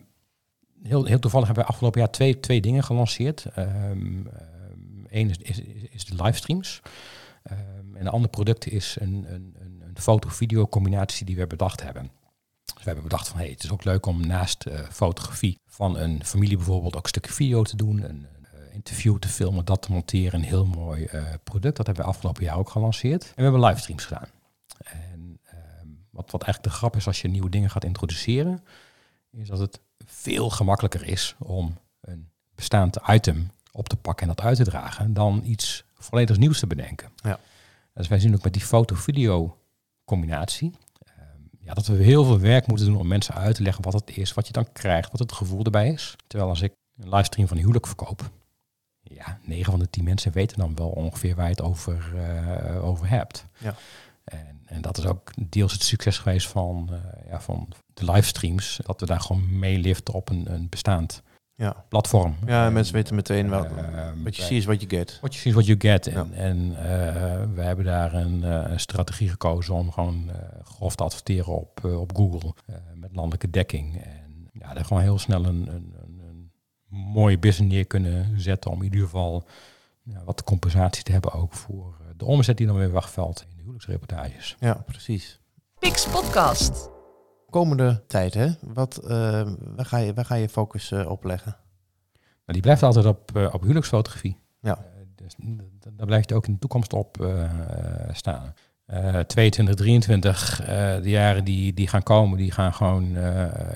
heel, 0.83 1.05
heel 1.05 1.19
toevallig 1.19 1.45
hebben 1.47 1.65
we 1.65 1.69
afgelopen 1.71 1.99
jaar 1.99 2.11
twee, 2.11 2.39
twee 2.39 2.61
dingen 2.61 2.83
gelanceerd. 2.83 3.45
Eén 5.07 5.29
is, 5.29 5.37
is, 5.37 5.59
is 5.89 6.05
de 6.05 6.23
livestreams. 6.23 6.81
En 7.43 7.95
een 7.99 8.07
ander 8.07 8.29
product 8.29 8.67
is 8.67 8.97
een, 8.99 9.25
een, 9.33 9.55
een, 9.59 9.81
een 9.85 9.97
foto-video 10.01 10.67
combinatie 10.67 11.25
die 11.25 11.35
we 11.35 11.47
bedacht 11.47 11.83
hebben. 11.83 12.11
Dus 12.83 12.91
we 12.91 12.99
hebben 12.99 13.17
bedacht 13.17 13.31
van 13.31 13.45
hey, 13.45 13.49
het 13.49 13.63
is 13.63 13.71
ook 13.71 13.83
leuk 13.83 14.05
om 14.05 14.27
naast 14.27 14.65
eh, 14.65 14.79
fotografie 14.91 15.59
van 15.67 15.97
een 15.97 16.25
familie 16.25 16.57
bijvoorbeeld 16.57 16.95
ook 16.95 17.03
een 17.03 17.09
stukje 17.09 17.33
video 17.33 17.63
te 17.63 17.75
doen. 17.75 18.03
Een, 18.03 18.27
eh, 18.43 18.73
interview 18.73 19.17
te 19.17 19.27
filmen, 19.27 19.65
dat 19.65 19.81
te 19.81 19.91
monteren. 19.91 20.39
Een 20.39 20.45
heel 20.45 20.65
mooi 20.65 21.05
eh, 21.05 21.23
product. 21.43 21.77
Dat 21.77 21.85
hebben 21.85 22.03
we 22.03 22.09
afgelopen 22.09 22.43
jaar 22.43 22.57
ook 22.57 22.69
gelanceerd. 22.69 23.23
En 23.23 23.33
we 23.35 23.41
hebben 23.41 23.61
livestreams 23.61 24.05
gedaan. 24.05 24.27
En 24.83 25.39
ehm, 25.43 25.87
wat, 26.09 26.31
wat 26.31 26.43
eigenlijk 26.43 26.73
de 26.73 26.79
grap 26.79 26.95
is 26.95 27.07
als 27.07 27.21
je 27.21 27.27
nieuwe 27.27 27.49
dingen 27.49 27.69
gaat 27.69 27.83
introduceren, 27.83 28.63
is 29.31 29.47
dat 29.47 29.59
het 29.59 29.79
veel 30.05 30.49
gemakkelijker 30.49 31.07
is 31.07 31.35
om 31.39 31.77
een 32.01 32.29
bestaand 32.55 32.97
item 33.07 33.51
op 33.71 33.89
te 33.89 33.95
pakken 33.95 34.27
en 34.27 34.35
dat 34.35 34.45
uit 34.45 34.57
te 34.57 34.63
dragen, 34.63 35.13
dan 35.13 35.41
iets 35.45 35.83
volledig 35.93 36.37
nieuws 36.37 36.59
te 36.59 36.67
bedenken. 36.67 37.09
Ja. 37.15 37.39
Dus 37.93 38.07
wij 38.07 38.19
zien 38.19 38.35
ook 38.35 38.43
met 38.43 38.53
die 38.53 38.61
foto-video 38.61 39.57
combinatie, 40.05 40.73
ja, 41.65 41.73
dat 41.73 41.87
we 41.87 42.03
heel 42.03 42.23
veel 42.23 42.39
werk 42.39 42.67
moeten 42.67 42.85
doen 42.85 42.97
om 42.97 43.07
mensen 43.07 43.35
uit 43.35 43.55
te 43.55 43.63
leggen 43.63 43.83
wat 43.83 43.93
het 43.93 44.17
is, 44.17 44.33
wat 44.33 44.47
je 44.47 44.53
dan 44.53 44.71
krijgt, 44.71 45.11
wat 45.11 45.19
het 45.19 45.31
gevoel 45.31 45.63
erbij 45.63 45.89
is. 45.89 46.15
Terwijl 46.27 46.49
als 46.49 46.61
ik 46.61 46.73
een 46.97 47.09
livestream 47.09 47.47
van 47.47 47.57
een 47.57 47.63
huwelijk 47.63 47.87
verkoop, 47.87 48.31
ja, 49.01 49.39
9 49.43 49.71
van 49.71 49.79
de 49.79 49.89
10 49.89 50.03
mensen 50.03 50.31
weten 50.31 50.57
dan 50.57 50.75
wel 50.75 50.89
ongeveer 50.89 51.35
waar 51.35 51.45
je 51.45 51.51
het 51.51 51.61
over, 51.61 52.15
eh, 52.15 52.85
over 52.85 53.09
hebt. 53.09 53.45
Ja. 53.57 53.75
En, 54.23 54.61
en 54.65 54.81
dat 54.81 54.97
is 54.97 55.05
ook 55.05 55.31
deels 55.49 55.71
het 55.71 55.83
succes 55.83 56.17
geweest 56.17 56.47
van, 56.47 56.89
eh, 56.91 57.29
ja, 57.29 57.41
van 57.41 57.67
de 57.93 58.11
livestreams. 58.11 58.79
Dat 58.85 58.99
we 58.99 59.05
daar 59.05 59.21
gewoon 59.21 59.59
meeliften 59.59 60.13
op 60.13 60.29
een, 60.29 60.53
een 60.53 60.69
bestaand 60.69 61.21
Ja, 61.55 61.85
platform. 61.89 62.35
ja 62.45 62.65
En, 62.65 62.73
mensen 62.73 62.93
weten 62.95 63.15
meteen 63.15 63.49
wel. 63.49 63.65
ehm, 63.65 64.23
Wat 64.23 64.35
je 64.35 64.41
ziet 64.41 64.57
is 64.57 64.65
wat 64.65 64.81
je 64.81 64.89
get. 64.89 65.17
What 65.21 65.33
you 65.35 65.35
see 65.35 65.51
is 65.51 65.53
what 65.53 65.65
you 65.65 65.79
get. 65.79 66.07
En, 66.07 66.29
Ja. 66.31 66.35
en 66.35 66.75
eh, 66.77 67.43
we 67.55 67.61
hebben 67.61 67.85
daar 67.85 68.13
een, 68.13 68.43
eh, 68.43 68.71
een 68.71 68.79
strategie 68.79 69.29
gekozen 69.29 69.73
om 69.73 69.91
gewoon 69.91 70.29
eh, 70.29 70.35
grof 70.63 70.95
te 70.95 71.03
adverteren 71.03 71.53
op, 71.55 71.85
eh, 71.85 71.99
op 71.99 72.15
Google. 72.15 72.53
eh, 72.65 72.75
met 72.95 73.09
landelijke 73.15 73.49
dekking. 73.49 74.01
En 74.03 74.49
ja, 74.53 74.73
daar 74.73 74.85
gewoon 74.85 75.03
heel 75.03 75.19
snel 75.19 75.45
een, 75.45 75.67
een, 75.67 75.93
een, 76.03 76.19
een 76.23 76.51
mooie 76.97 77.39
business 77.39 77.73
neer 77.73 77.85
kunnen 77.87 78.41
zetten 78.41 78.71
om 78.71 78.77
in 78.77 78.83
ieder 78.83 78.99
geval 78.99 79.47
ja, 80.03 80.23
wat 80.23 80.43
compensatie 80.43 81.03
te 81.03 81.11
hebben 81.11 81.31
ook 81.33 81.53
voor 81.53 81.97
eh, 82.01 82.07
de 82.17 82.25
omzet 82.25 82.57
die 82.57 82.67
dan 82.67 82.75
weer 82.75 82.91
wegvalt 82.93 83.41
in 83.41 83.49
de 83.55 83.61
huwelijksreportages. 83.61 84.55
Ja, 84.59 84.73
precies. 84.85 85.39
Pix 85.79 86.07
Podcast. 86.07 86.89
Komende 87.53 88.01
tijd, 88.07 88.33
hè? 88.33 88.47
Wat, 88.61 88.97
eh, 88.97 89.09
waar, 89.75 89.85
ga 89.85 89.97
je, 89.97 90.13
waar 90.13 90.25
ga 90.25 90.35
je 90.35 90.49
focus 90.49 90.91
eh, 90.91 91.09
op 91.09 91.23
leggen? 91.23 91.55
Maar 92.45 92.53
die 92.53 92.61
blijft 92.61 92.83
altijd 92.83 93.05
op, 93.05 93.35
eh, 93.35 93.53
op 93.53 93.61
huwelijksfotografie. 93.61 94.37
Ja. 94.61 94.85
Dus 95.15 95.35
daar 95.93 96.05
blijft 96.05 96.33
ook 96.33 96.47
in 96.47 96.53
de 96.53 96.59
toekomst 96.59 96.93
op 96.93 97.27
staan. 98.11 98.53
Eh 98.85 99.19
22, 99.19 99.75
23, 99.75 100.61
eh, 100.61 100.67
de 101.01 101.09
jaren 101.09 101.43
die, 101.43 101.73
die 101.73 101.87
gaan 101.87 102.03
komen, 102.03 102.37
die 102.37 102.51
gaan 102.51 102.73
gewoon 102.73 103.17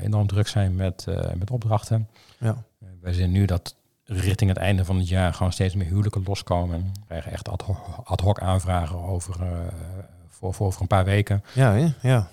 enorm 0.01 0.27
druk 0.27 0.47
zijn 0.47 0.75
met, 0.75 1.05
met 1.37 1.51
opdrachten. 1.51 2.09
Ja. 2.37 2.63
Wij 3.01 3.13
zien 3.13 3.31
nu 3.31 3.45
dat 3.45 3.75
richting 4.03 4.49
het 4.49 4.59
einde 4.59 4.85
van 4.85 4.97
het 4.97 5.09
jaar 5.09 5.33
gewoon 5.33 5.51
steeds 5.51 5.75
meer 5.75 5.87
huwelijken 5.87 6.23
loskomen. 6.25 6.79
We 6.79 7.05
krijgen 7.05 7.31
echt 7.31 7.49
ad 7.49 7.61
hoc, 7.61 7.77
ad 8.03 8.21
hoc 8.21 8.39
aanvragen 8.39 8.97
over, 8.97 9.35
voor, 10.27 10.53
voor 10.53 10.67
over 10.67 10.81
een 10.81 10.87
paar 10.87 11.05
weken. 11.05 11.43
Ja, 11.53 11.93
ja. 12.01 12.29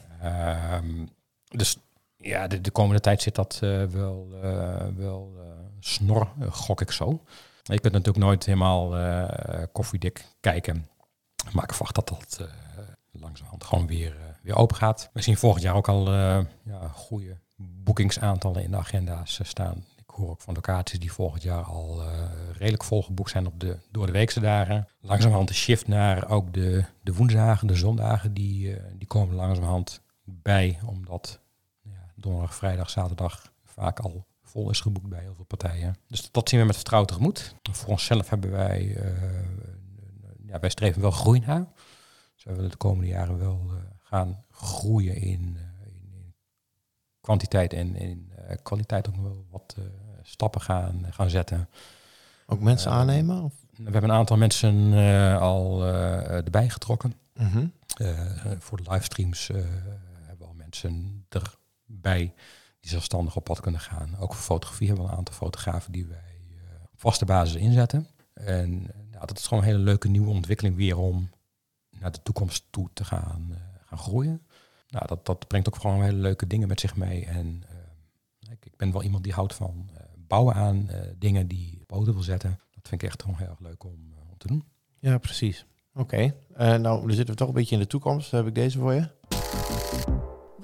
Dus 1.57 1.79
ja, 2.25 2.47
de, 2.47 2.61
de 2.61 2.71
komende 2.71 3.01
tijd 3.01 3.23
zit 3.23 3.35
dat 3.35 3.59
eh, 3.63 3.85
wel, 3.85 4.29
eh, 4.43 4.87
wel 4.97 5.33
eh, 5.39 5.45
snor, 5.81 6.29
gok 6.51 6.81
ik 6.81 6.91
zo. 6.91 7.23
Je 7.63 7.81
kunt 7.81 7.93
natuurlijk 7.93 8.25
nooit 8.25 8.47
helemaal 8.47 8.93
koffiedik 9.73 10.25
kijken. 10.41 10.89
Maar 11.53 11.65
ik 11.65 11.73
verwacht 11.73 11.95
dat 11.95 12.09
dat 12.09 12.49
langzamerhand 13.11 13.65
gewoon 13.65 13.87
weer, 13.87 14.17
weer 14.43 14.57
open 14.57 14.77
gaat. 14.77 15.11
We 15.13 15.23
zien 15.23 15.37
volgend 15.37 15.63
jaar 15.63 15.75
ook 15.75 15.89
al 15.89 16.13
ja, 16.65 16.89
goede 16.93 17.39
boekingsaantallen 17.57 18.63
in 18.63 18.71
de 18.71 18.77
agenda's 18.77 19.41
staan. 19.43 19.85
Ik 19.97 20.11
hoor 20.11 20.31
ook 20.31 20.41
van 20.41 20.55
locaties 20.55 20.99
die 20.99 21.13
volgend 21.13 21.43
jaar 21.43 21.63
al 21.63 22.03
redelijk 22.53 22.85
volgeboekt 22.85 23.31
zijn 23.31 23.47
op 23.47 23.61
de 23.61 23.79
door 23.91 24.07
de 24.07 24.13
weekse 24.13 24.41
dagen. 24.41 24.89
Langzamerhand 25.01 25.49
de 25.49 25.55
shift 25.55 25.87
naar 25.87 26.29
ook 26.29 26.53
de, 26.53 26.85
de 27.03 27.15
woensdagen, 27.15 27.67
de 27.67 27.75
zondagen, 27.75 28.35
die, 28.35 28.77
die 28.99 29.07
komen 29.07 29.35
langzamerhand 29.35 30.01
bij. 30.25 30.79
Omdat 30.87 31.41
donderdag, 32.25 32.55
vrijdag, 32.55 32.91
zaterdag 32.91 33.53
vaak 33.65 34.01
al 34.01 34.27
vol 34.43 34.71
is 34.71 34.81
geboekt 34.81 35.09
bij 35.09 35.21
heel 35.21 35.35
veel 35.35 35.45
partijen. 35.45 35.97
Dus 36.09 36.31
dat 36.31 36.49
zien 36.49 36.61
we 36.61 36.67
met 36.67 36.75
vertrouwen 36.75 37.11
tegemoet. 37.11 37.55
Voor 37.73 37.89
onszelf 37.89 38.29
hebben 38.29 38.51
wij, 38.51 38.97
eh, 38.97 39.13
ja, 40.47 40.61
wij 40.61 40.71
streven 40.71 41.01
wel 41.01 41.11
groei 41.11 41.41
naar. 41.41 41.67
Dus 42.35 42.45
wij 42.45 42.55
willen 42.55 42.71
de 42.71 42.77
komende 42.77 43.07
jaren 43.07 43.39
wel 43.39 43.61
eh, 43.69 43.77
gaan 44.03 44.45
groeien 44.51 45.15
in, 45.15 45.57
eh, 45.57 45.87
in, 45.87 46.13
in 46.13 46.35
kwantiteit 47.21 47.73
en 47.73 47.97
in 47.97 48.33
kwaliteit 48.63 49.09
ook 49.09 49.17
nog 49.17 49.25
wel 49.25 49.47
wat 49.51 49.77
stappen 50.23 50.61
gaan, 50.61 51.07
gaan 51.11 51.31
zetten. 51.31 51.69
Ook 52.47 52.61
mensen 52.61 52.91
aannemen? 52.91 53.43
Of? 53.43 53.53
We 53.77 53.83
hebben 53.83 54.11
een 54.11 54.17
aantal 54.17 54.37
mensen 54.37 54.95
al 55.41 55.85
erbij 55.85 56.69
getrokken. 56.69 57.15
Mhm. 57.35 57.67
Voor 58.59 58.83
de 58.83 58.91
livestreams 58.91 59.47
hebben 59.47 60.39
we 60.39 60.45
al 60.45 60.55
mensen 60.55 61.25
erbij 61.89 62.35
die 62.81 62.91
zelfstandig 62.91 63.37
op 63.37 63.45
pad 63.45 63.61
kunnen 63.61 63.81
gaan. 63.81 64.17
Ook 64.19 64.35
voor 64.35 64.43
fotografie 64.43 64.87
hebben 64.87 65.05
we 65.07 65.11
een 65.11 65.17
aantal 65.17 65.35
fotografen 65.35 65.93
die 65.93 66.07
wij 66.07 66.39
eh, 66.51 66.83
op 66.93 67.01
vaste 67.01 67.25
basis 67.25 67.55
inzetten. 67.55 68.07
En 68.35 68.91
eh, 68.91 69.13
ja, 69.13 69.21
dat 69.21 69.39
is 69.39 69.47
gewoon 69.47 69.63
een 69.63 69.69
hele 69.69 69.83
leuke 69.83 70.09
nieuwe 70.09 70.31
ontwikkeling 70.31 70.77
weer 70.77 70.99
om 70.99 71.31
naar 71.91 72.13
de 72.13 72.23
toekomst 72.23 72.65
toe 72.71 72.91
te 72.93 73.05
gaan, 73.05 73.49
eh, 73.51 73.59
gaan 73.87 73.99
groeien. 73.99 74.47
Nou, 74.89 75.07
dat, 75.07 75.27
dat 75.27 75.47
brengt 75.49 75.69
ook 75.69 75.77
gewoon 75.77 76.03
hele 76.03 76.19
leuke 76.19 76.47
dingen 76.47 76.69
met 76.69 76.81
zich 76.81 76.97
mee. 76.97 77.25
En 77.27 77.63
ik, 78.61 78.77
ben 78.77 78.93
wel 78.93 79.03
iemand 79.03 79.25
die 79.25 79.33
houdt 79.33 79.55
van 79.55 79.91
bouwen 80.17 80.55
aan 80.55 80.89
dingen 81.19 81.49
die 81.49 81.81
op 81.81 81.87
poten 81.87 82.13
wil 82.13 82.23
zetten. 82.23 82.51
Dat 82.51 82.89
vind 82.89 83.03
ik 83.03 83.09
echt 83.09 83.23
gewoon 83.23 83.39
heel 83.39 83.49
erg 83.49 83.61
leuk 83.61 83.85
om, 83.85 84.15
om 84.31 84.39
te 84.39 84.47
doen. 84.47 84.65
Ja, 84.99 85.19
precies. 85.19 85.67
Oké. 85.95 86.35
Eh, 86.55 86.75
nou, 86.75 87.07
dan 87.07 87.13
zitten 87.13 87.35
we 87.35 87.41
toch 87.41 87.49
een 87.49 87.55
beetje 87.55 87.75
in 87.75 87.81
de 87.81 87.87
toekomst. 87.87 88.31
Heb 88.31 88.47
ik 88.47 88.55
deze 88.55 88.79
voor 88.79 88.93
je. 88.93 89.09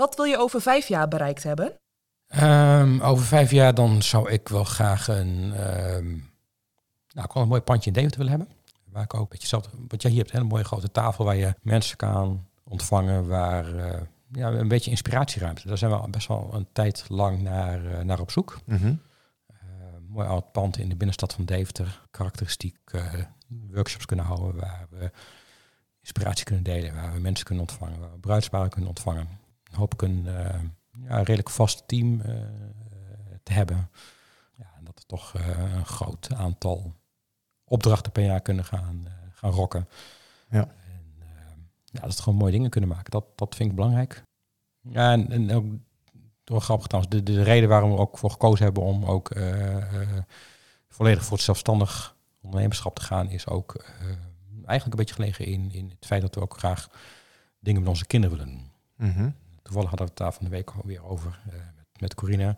Wat 0.01 0.17
wil 0.17 0.25
je 0.25 0.39
over 0.39 0.61
vijf 0.61 0.89
jaar 0.89 1.09
bereikt 1.09 1.43
hebben? 1.43 1.73
Ehm, 2.27 3.01
over 3.01 3.25
vijf 3.25 3.51
jaar 3.51 3.75
dan 3.75 4.03
zou 4.03 4.31
ik 4.31 4.49
wel 4.49 4.65
graag 4.65 5.09
een, 5.09 5.53
ehm, 5.55 6.09
nou, 7.13 7.27
ik 7.29 7.35
een 7.35 7.49
mooi 7.49 7.61
pandje 7.61 7.87
in 7.87 7.93
Deventer 7.93 8.19
willen 8.19 8.39
hebben. 8.39 8.57
Waar 8.85 9.03
ik 9.03 9.15
ook 9.15 9.21
een 9.21 9.29
beetje 9.29 9.49
zelf, 9.49 9.69
want 9.89 10.03
jij 10.03 10.11
hier 10.11 10.21
hebt 10.21 10.33
een 10.33 10.39
hele 10.39 10.51
mooie 10.53 10.65
grote 10.65 10.91
tafel 10.91 11.25
waar 11.25 11.37
je 11.37 11.55
mensen 11.63 11.97
kan 11.97 12.47
ontvangen, 12.65 13.29
waar 13.29 13.75
eh, 13.75 14.01
ja, 14.33 14.51
een 14.51 14.69
beetje 14.69 14.91
inspiratieruimte. 14.91 15.69
Daar 15.69 15.79
zijn 15.79 15.91
we 15.91 15.97
al 15.97 16.11
best 16.11 16.29
wel 16.29 16.51
een 16.53 16.67
tijd 16.73 17.05
lang 17.09 17.43
naar, 17.43 17.87
eh, 17.87 18.05
naar 18.05 18.21
op 18.21 18.31
zoek. 18.31 18.59
Mhm. 18.65 18.95
Eh, 19.47 19.57
mooi 20.09 20.29
oud 20.29 20.53
pand 20.53 20.79
in 20.79 20.89
de 20.89 20.97
binnenstad 20.97 21.33
van 21.33 21.45
Deventer. 21.45 22.03
Karakteristiek 22.11 22.79
eh, 22.85 23.05
workshops 23.49 24.07
kunnen 24.07 24.25
houden 24.25 24.61
waar 24.61 24.87
we 24.91 25.11
inspiratie 26.01 26.45
kunnen 26.45 26.65
delen, 26.65 26.95
waar 26.95 27.13
we 27.13 27.21
mensen 27.21 27.47
kunnen 27.47 27.65
ontvangen, 27.65 28.01
waar 28.01 28.13
we 28.13 28.19
bruidsparen 28.19 28.71
kunnen 28.71 28.89
ontvangen. 28.89 29.40
Hoop 29.71 29.93
ik 29.93 30.03
een 30.03 30.27
eh, 30.27 30.61
ja, 31.03 31.17
redelijk 31.17 31.51
vast 31.51 31.89
team 31.89 32.21
eh, 32.21 32.35
te 33.43 33.53
hebben. 33.53 33.91
Ja, 34.57 34.73
en 34.77 34.85
dat 34.85 34.99
we 34.99 35.07
toch 35.07 35.35
eh, 35.35 35.75
een 35.75 35.87
groot 35.87 36.35
aantal 36.35 36.95
opdrachten 37.65 38.13
per 38.13 38.25
jaar 38.25 38.41
kunnen 38.41 38.65
gaan, 38.65 39.07
gaan 39.33 39.51
rocken. 39.51 39.89
Ja. 40.51 40.61
En, 40.61 41.71
ja, 41.85 42.01
dat 42.01 42.17
we 42.17 42.23
gewoon 42.23 42.39
mooie 42.39 42.53
dingen 42.53 42.71
kunnen 42.71 42.91
maken. 42.91 43.11
Dat, 43.11 43.25
dat 43.35 43.55
vind 43.55 43.71
ik 43.71 43.77
belangrijk. 43.77 44.23
Ja, 44.81 45.13
en, 45.13 45.31
en 45.31 45.53
ook 45.53 45.65
door 46.45 46.61
grappig 46.61 46.87
trouwens, 46.87 47.17
de, 47.17 47.23
de 47.23 47.43
reden 47.43 47.69
waarom 47.69 47.91
we 47.91 47.97
ook 47.97 48.19
voor 48.19 48.31
gekozen 48.31 48.65
hebben 48.65 48.83
om 48.83 49.05
ook 49.05 49.33
volledig 50.89 51.25
voor 51.25 51.37
het 51.37 51.45
zelfstandig 51.45 52.17
ondernemerschap 52.41 52.95
te 52.95 53.03
gaan, 53.03 53.31
is 53.31 53.47
ook 53.47 53.85
eigenlijk 54.65 54.85
een 54.85 55.05
beetje 55.05 55.15
gelegen 55.15 55.45
in, 55.45 55.73
in 55.73 55.89
het 55.89 56.07
feit 56.07 56.23
dat 56.23 56.35
we 56.35 56.41
ook 56.41 56.59
graag 56.59 56.91
dingen 57.59 57.81
met 57.81 57.91
onze 57.91 58.07
kinderen 58.07 58.37
willen 58.39 58.53
doen. 58.53 58.71
Mhm. 59.09 59.31
Toevallig 59.71 59.91
hadden 59.99 60.09
we 60.17 60.23
het 60.23 60.23
daar 60.23 60.33
van 60.41 60.45
de 60.45 60.57
week 60.57 60.73
weer 60.85 61.05
over 61.05 61.41
eh, 61.47 61.53
met, 61.77 62.01
met 62.01 62.15
Corina. 62.15 62.57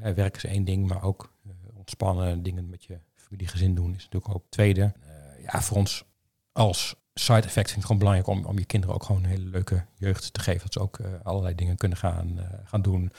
Eh, 0.00 0.12
werk 0.12 0.36
is 0.36 0.44
één 0.44 0.64
ding, 0.64 0.88
maar 0.88 1.02
ook 1.02 1.32
eh, 1.44 1.50
ontspannen 1.74 2.42
dingen 2.42 2.68
met 2.68 2.84
je 2.84 2.98
familie, 3.14 3.48
gezin 3.48 3.74
doen 3.74 3.94
is 3.94 4.04
natuurlijk 4.04 4.34
ook 4.34 4.42
het 4.42 4.50
tweede. 4.50 4.92
Eh, 5.02 5.42
ja, 5.42 5.62
voor 5.62 5.76
ons 5.76 6.04
als 6.52 6.96
side 7.14 7.36
effect 7.46 7.54
vind 7.54 7.68
ik 7.70 7.74
het 7.74 7.84
gewoon 7.84 7.98
belangrijk 7.98 8.28
om, 8.28 8.44
om 8.44 8.58
je 8.58 8.64
kinderen 8.64 8.94
ook 8.94 9.02
gewoon 9.02 9.24
een 9.24 9.30
hele 9.30 9.44
leuke 9.50 9.84
jeugd 9.94 10.32
te 10.32 10.40
geven. 10.40 10.60
Dat 10.62 10.72
ze 10.72 10.80
ook 10.80 10.98
eh, 10.98 11.06
allerlei 11.22 11.54
dingen 11.54 11.76
kunnen 11.76 11.98
gaan, 11.98 12.38
eh, 12.38 12.58
gaan 12.64 12.82
doen. 12.82 13.02
Dat 13.02 13.12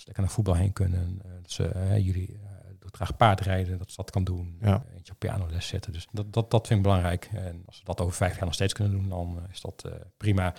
ze 0.00 0.04
lekker 0.04 0.22
naar 0.22 0.32
voetbal 0.32 0.54
heen 0.54 0.72
kunnen. 0.72 1.20
eh, 1.24 1.30
dat 1.42 1.50
ze, 1.50 1.68
eh, 1.68 1.98
jullie 2.04 2.40
graag 2.96 3.16
paardrijden, 3.16 3.78
dat 3.78 3.90
ze 3.90 3.96
dat 3.96 4.10
kan 4.10 4.24
doen. 4.24 4.56
Ja. 4.60 4.82
Eentje 4.96 5.12
op 5.12 5.18
pianoles 5.18 5.66
zetten. 5.66 5.92
Dus 5.92 6.06
dat, 6.10 6.32
dat, 6.32 6.50
dat 6.50 6.66
vind 6.66 6.78
ik 6.78 6.84
belangrijk. 6.84 7.28
En 7.32 7.62
als 7.66 7.78
we 7.78 7.84
dat 7.84 8.00
over 8.00 8.14
vijf 8.14 8.34
jaar 8.34 8.44
nog 8.44 8.54
steeds 8.54 8.72
kunnen 8.72 8.92
doen, 8.92 9.08
dan 9.08 9.38
eh, 9.38 9.50
is 9.52 9.60
dat 9.60 9.82
eh, 9.86 9.92
prima. 10.16 10.54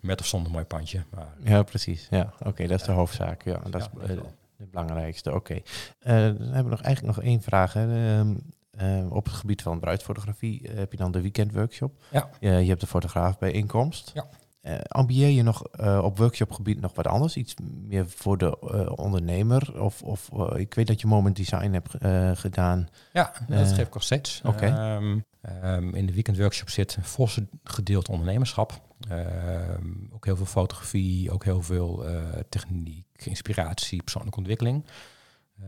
Met 0.00 0.20
of 0.20 0.26
zonder 0.26 0.52
mooi 0.52 0.64
pandje. 0.64 1.04
Maar 1.10 1.28
Ja, 1.44 1.62
precies. 1.62 2.06
Ja, 2.10 2.32
oké, 2.44 2.66
dat 2.66 2.80
is 2.80 2.86
de 2.86 2.92
hoofdzaak. 2.92 3.44
Ja, 3.44 3.60
dat 3.70 3.72
Ja, 3.72 3.78
is 3.78 4.08
dat 4.08 4.10
eh, 4.10 4.24
de 4.56 4.66
belangrijkste. 4.66 5.34
Oké. 5.34 5.62
Dan 5.98 6.14
hebben 6.14 6.64
we 6.64 6.70
nog 6.70 6.80
eigenlijk 6.80 7.16
nog 7.16 7.24
één 7.24 7.42
vraag. 7.42 7.72
Hè. 7.72 8.16
Ehm, 8.18 8.34
eh, 8.70 9.12
op 9.12 9.24
het 9.24 9.34
gebied 9.34 9.62
van 9.62 9.80
bruidsfotografie 9.80 10.70
heb 10.74 10.92
je 10.92 10.98
dan 10.98 11.12
de 11.12 11.20
weekendworkshop. 11.20 11.92
Ja. 12.10 12.28
je 12.40 12.48
hebt 12.48 12.80
de 12.80 12.86
fotograaf 12.86 13.38
bij 13.38 13.50
inkomst. 13.52 14.10
Ja. 14.14 14.26
Eh, 14.62 14.78
ambieer 14.88 15.28
je 15.28 15.42
nog 15.42 15.66
eh, 15.66 16.00
op 16.04 16.18
workshopgebied 16.18 16.80
nog 16.80 16.94
wat 16.94 17.06
anders? 17.06 17.36
Iets 17.36 17.54
meer 17.86 18.08
voor 18.08 18.38
de 18.38 18.58
eh, 18.60 18.92
ondernemer? 18.98 19.82
Of, 19.82 20.02
of 20.02 20.30
ik 20.54 20.74
weet 20.74 20.86
dat 20.86 21.00
je 21.00 21.06
moment 21.06 21.36
design 21.36 21.72
hebt 21.72 21.94
gedaan. 22.38 22.88
Ja, 23.12 23.32
dat 23.48 23.72
geef 23.72 23.86
ik 23.86 23.94
nog 23.94 24.02
steeds. 24.02 24.40
oké. 24.44 24.66
Ehm, 24.66 25.18
ehm, 25.40 25.94
in 25.94 26.06
de 26.06 26.12
weekendworkshop 26.12 26.70
zit 26.70 26.96
een 26.96 27.04
forse 27.04 27.46
gedeelte 27.64 28.10
ondernemerschap. 28.10 28.80
Ehm, 29.08 29.86
ook 30.10 30.24
heel 30.24 30.36
veel 30.36 30.46
fotografie, 30.46 31.30
ook 31.30 31.44
heel 31.44 31.62
veel 31.62 32.04
techniek, 32.48 33.06
inspiratie, 33.24 34.02
persoonlijke 34.02 34.38
ontwikkeling. 34.38 34.84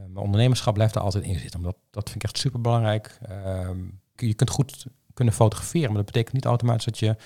Maar 0.09 0.22
ondernemerschap 0.22 0.74
blijft 0.74 0.94
er 0.94 1.00
altijd 1.00 1.24
in 1.24 1.38
zitten. 1.38 1.59
Omdat, 1.61 1.76
dat 1.90 2.11
vind 2.11 2.22
ik 2.22 2.30
echt 2.30 2.38
super 2.38 2.61
belangrijk. 2.61 3.18
je 4.14 4.35
kunt 4.35 4.50
goed 4.50 4.87
kunnen 5.14 5.35
fotograferen, 5.35 5.88
maar 5.88 5.96
dat 5.96 6.07
betekent 6.07 6.35
niet 6.35 6.44
automatisch 6.44 6.85
dat 6.85 6.98
je 6.98 7.16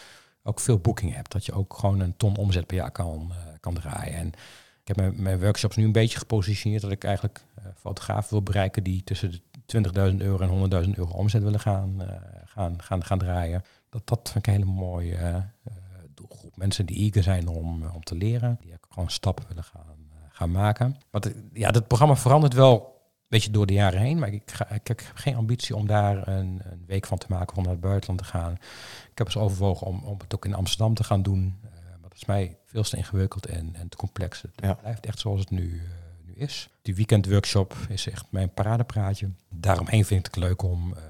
ook 0.49 0.61
veel 0.61 0.79
boeking 0.79 1.15
hebt. 1.15 1.33
Dat 1.33 1.47
je 1.47 1.53
ook 1.53 1.75
gewoon 1.75 2.01
een 2.01 2.17
ton 2.17 2.37
omzet 2.37 2.67
per 2.67 2.77
jaar 2.77 2.91
kan, 2.91 3.31
eh, 3.31 3.53
kan 3.61 3.75
draaien. 3.75 4.15
En 4.15 4.27
ik 4.81 4.85
heb 4.85 4.97
mijn, 4.97 5.23
mijn 5.23 5.41
workshops 5.41 5.77
nu 5.77 5.85
een 5.85 5.93
beetje 5.93 6.19
gepositioneerd 6.19 6.83
dat 6.83 6.91
ik 6.91 7.05
eigenlijk 7.05 7.45
eh, 7.55 7.65
fotografen 7.77 8.31
wil 8.31 8.43
bereiken 8.43 8.83
die 8.83 9.05
tussen 9.05 9.31
de 9.31 9.41
20.000 10.11 10.17
euro 10.21 10.39
en 10.39 10.85
100.000 10.85 10.91
euro 10.95 11.13
omzet 11.13 11.43
willen 11.43 11.61
gaan, 11.61 12.03
eh, 12.03 12.17
gaan, 12.45 12.83
gaan, 12.83 13.05
gaan 13.05 13.19
draaien. 13.19 13.63
Dat, 13.91 14.07
dat 14.07 14.31
vind 14.33 14.47
ik 14.47 14.47
een 14.47 14.61
hele 14.61 14.73
mooie 14.73 15.45
doelgroep. 16.15 16.57
Mensen 16.57 16.87
die 16.87 16.97
eager 16.97 17.23
zijn 17.23 17.49
om, 17.49 17.87
om 17.87 18.05
te 18.05 18.15
leren, 18.15 18.59
die 18.61 18.73
gewoon 18.89 19.11
stappen 19.11 19.45
willen 19.49 19.65
gaan, 19.65 19.97
gaan 20.29 20.51
maken. 20.51 20.97
Want 21.11 21.33
ja, 21.53 21.71
dat 21.71 21.87
programma 21.87 22.17
verandert 22.17 22.55
wel 22.55 22.98
beetje 23.29 23.51
door 23.51 23.67
de 23.67 23.73
jaren 23.73 24.01
heen, 24.01 24.19
maar 24.19 24.33
ik, 24.33 24.51
ga, 24.51 24.71
ik 24.71 24.87
heb 24.87 25.01
geen 25.15 25.37
ambitie 25.37 25.77
om 25.77 25.87
daar 25.87 26.29
een, 26.29 26.61
een 26.65 26.85
week 26.87 27.07
van 27.07 27.19
te 27.19 27.27
maken 27.29 27.57
om 27.57 27.63
naar 27.63 27.73
het 27.73 27.81
buitenland 27.81 28.19
te 28.21 28.25
gaan. 28.27 28.53
Ik 29.11 29.19
heb 29.19 29.27
eens 29.27 29.37
overwogen 29.37 29.87
om, 29.87 30.03
om 30.05 30.19
het 30.19 30.35
ook 30.35 30.45
in 30.45 30.55
Amsterdam 30.55 30.95
te 30.95 31.05
gaan 31.05 31.23
doen. 31.23 31.59
Eh, 31.63 31.71
maar 31.71 31.91
dat 31.91 32.01
volgens 32.01 32.25
mij 32.25 32.57
veel 32.65 32.83
te 32.83 32.97
ingewikkeld 32.97 33.47
en, 33.47 33.75
en 33.75 33.89
te 33.89 33.97
complex. 33.97 34.43
Het 34.43 34.51
Ja. 34.57 34.75
blijft 34.75 35.07
echt 35.07 35.19
zoals 35.19 35.41
het 35.41 35.51
nu, 35.51 35.79
eh, 35.79 35.85
nu 36.27 36.35
is. 36.35 36.69
Die 36.83 36.95
weekendworkshop 36.95 37.77
is 37.89 38.09
echt 38.09 38.27
mijn 38.31 38.53
paradepraatje. 38.55 39.31
Daaromheen 39.51 40.05
vind 40.05 40.27
ik 40.27 40.35
het 40.35 40.45
leuk 40.45 40.63
om 40.63 40.95
eh, 40.95 41.03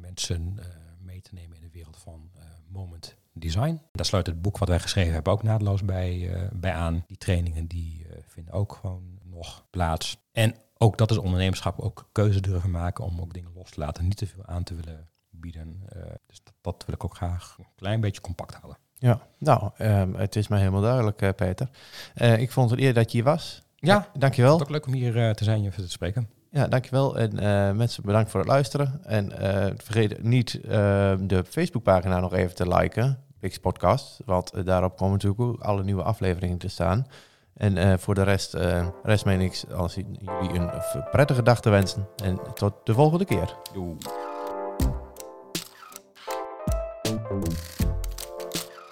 mensen 0.00 0.58
mee 1.00 1.20
te 1.20 1.34
nemen 1.34 1.56
in 1.56 1.62
de 1.62 1.70
wereld 1.72 1.96
van 1.96 2.30
moment 2.68 3.16
design. 3.32 3.80
Daar 3.92 4.06
sluit 4.06 4.26
het 4.26 4.42
boek 4.42 4.58
wat 4.58 4.68
wij 4.68 4.80
geschreven 4.80 5.12
hebben 5.12 5.32
ook 5.32 5.42
naadloos 5.42 5.84
bij, 5.84 6.30
bij 6.52 6.72
aan. 6.72 7.04
Die 7.06 7.16
trainingen 7.16 7.66
die 7.66 8.06
vinden 8.26 8.52
ook 8.52 8.78
gewoon 8.80 9.18
nog 9.24 9.66
plaats. 9.70 10.18
En 10.32 10.54
ook 10.78 10.98
dat 10.98 11.10
is 11.10 11.16
ondernemerschap, 11.16 11.80
ook 11.80 12.08
keuze 12.12 12.40
durven 12.40 12.70
maken 12.70 13.04
om 13.04 13.20
ook 13.20 13.34
dingen 13.34 13.50
los 13.54 13.70
te 13.70 13.80
laten. 13.80 14.04
Niet 14.04 14.16
te 14.16 14.26
veel 14.26 14.46
aan 14.46 14.62
te 14.62 14.74
willen 14.74 15.08
bieden. 15.30 15.82
Eh, 15.88 16.00
dus 16.26 16.40
dat, 16.44 16.54
dat 16.60 16.84
wil 16.86 16.94
ik 16.94 17.04
ook 17.04 17.14
graag 17.14 17.54
een 17.58 17.66
klein 17.76 18.00
beetje 18.00 18.20
compact 18.20 18.54
houden. 18.54 18.78
Ja, 18.98 19.20
nou, 19.38 19.70
ehm, 19.76 20.14
het 20.14 20.36
is 20.36 20.48
mij 20.48 20.58
helemaal 20.58 20.80
duidelijk, 20.80 21.22
eh, 21.22 21.30
Peter. 21.36 21.68
Eh, 22.14 22.38
ik 22.38 22.50
vond 22.50 22.70
het 22.70 22.80
eer 22.80 22.94
dat 22.94 23.10
je 23.10 23.16
hier 23.16 23.26
was. 23.26 23.62
Ja, 23.76 24.08
Dankjewel. 24.18 24.52
Het 24.52 24.60
is 24.60 24.66
ook 24.66 24.72
leuk 24.72 24.86
om 24.86 24.92
hier 24.92 25.34
te 25.34 25.44
zijn, 25.44 25.64
even 25.64 25.84
te 25.84 25.90
spreken. 25.90 26.30
Ja, 26.50 26.68
dankjewel. 26.68 27.18
En 27.18 27.76
mensen, 27.76 28.02
bedankt 28.02 28.30
voor 28.30 28.40
het 28.40 28.48
luisteren. 28.48 29.04
En 29.04 29.32
vergeet 29.76 30.22
niet 30.22 30.60
ehm, 30.60 31.26
de 31.26 31.44
Facebookpagina 31.44 32.20
nog 32.20 32.32
even 32.32 32.54
te 32.54 32.68
liken, 32.68 33.18
Pix 33.38 33.58
Podcast. 33.58 34.20
Want 34.24 34.66
daarop 34.66 34.96
komen 34.96 35.12
natuurlijk 35.12 35.40
ook 35.40 35.60
alle 35.60 35.84
nieuwe 35.84 36.02
afleveringen 36.02 36.58
te 36.58 36.68
staan. 36.68 37.06
En 37.56 37.76
eh, 37.76 37.98
voor 37.98 38.14
de 38.14 38.22
rest, 38.22 38.54
eh 38.54 38.88
rest 39.02 39.24
mij 39.24 39.36
niks 39.36 39.70
als 39.70 39.94
jullie 39.94 40.58
een 40.58 40.70
prettige 41.10 41.42
dag 41.42 41.60
te 41.60 41.70
wensen. 41.70 42.08
En 42.16 42.40
tot 42.54 42.74
de 42.84 42.94
volgende 42.94 43.24
keer. 43.24 43.56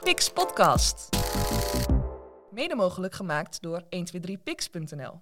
Pix 0.03 0.31
Podcast. 0.31 1.09
Mede 2.51 2.75
mogelijk 2.75 3.15
gemaakt 3.15 3.63
door 3.63 3.83
123pix.nl. 3.83 5.21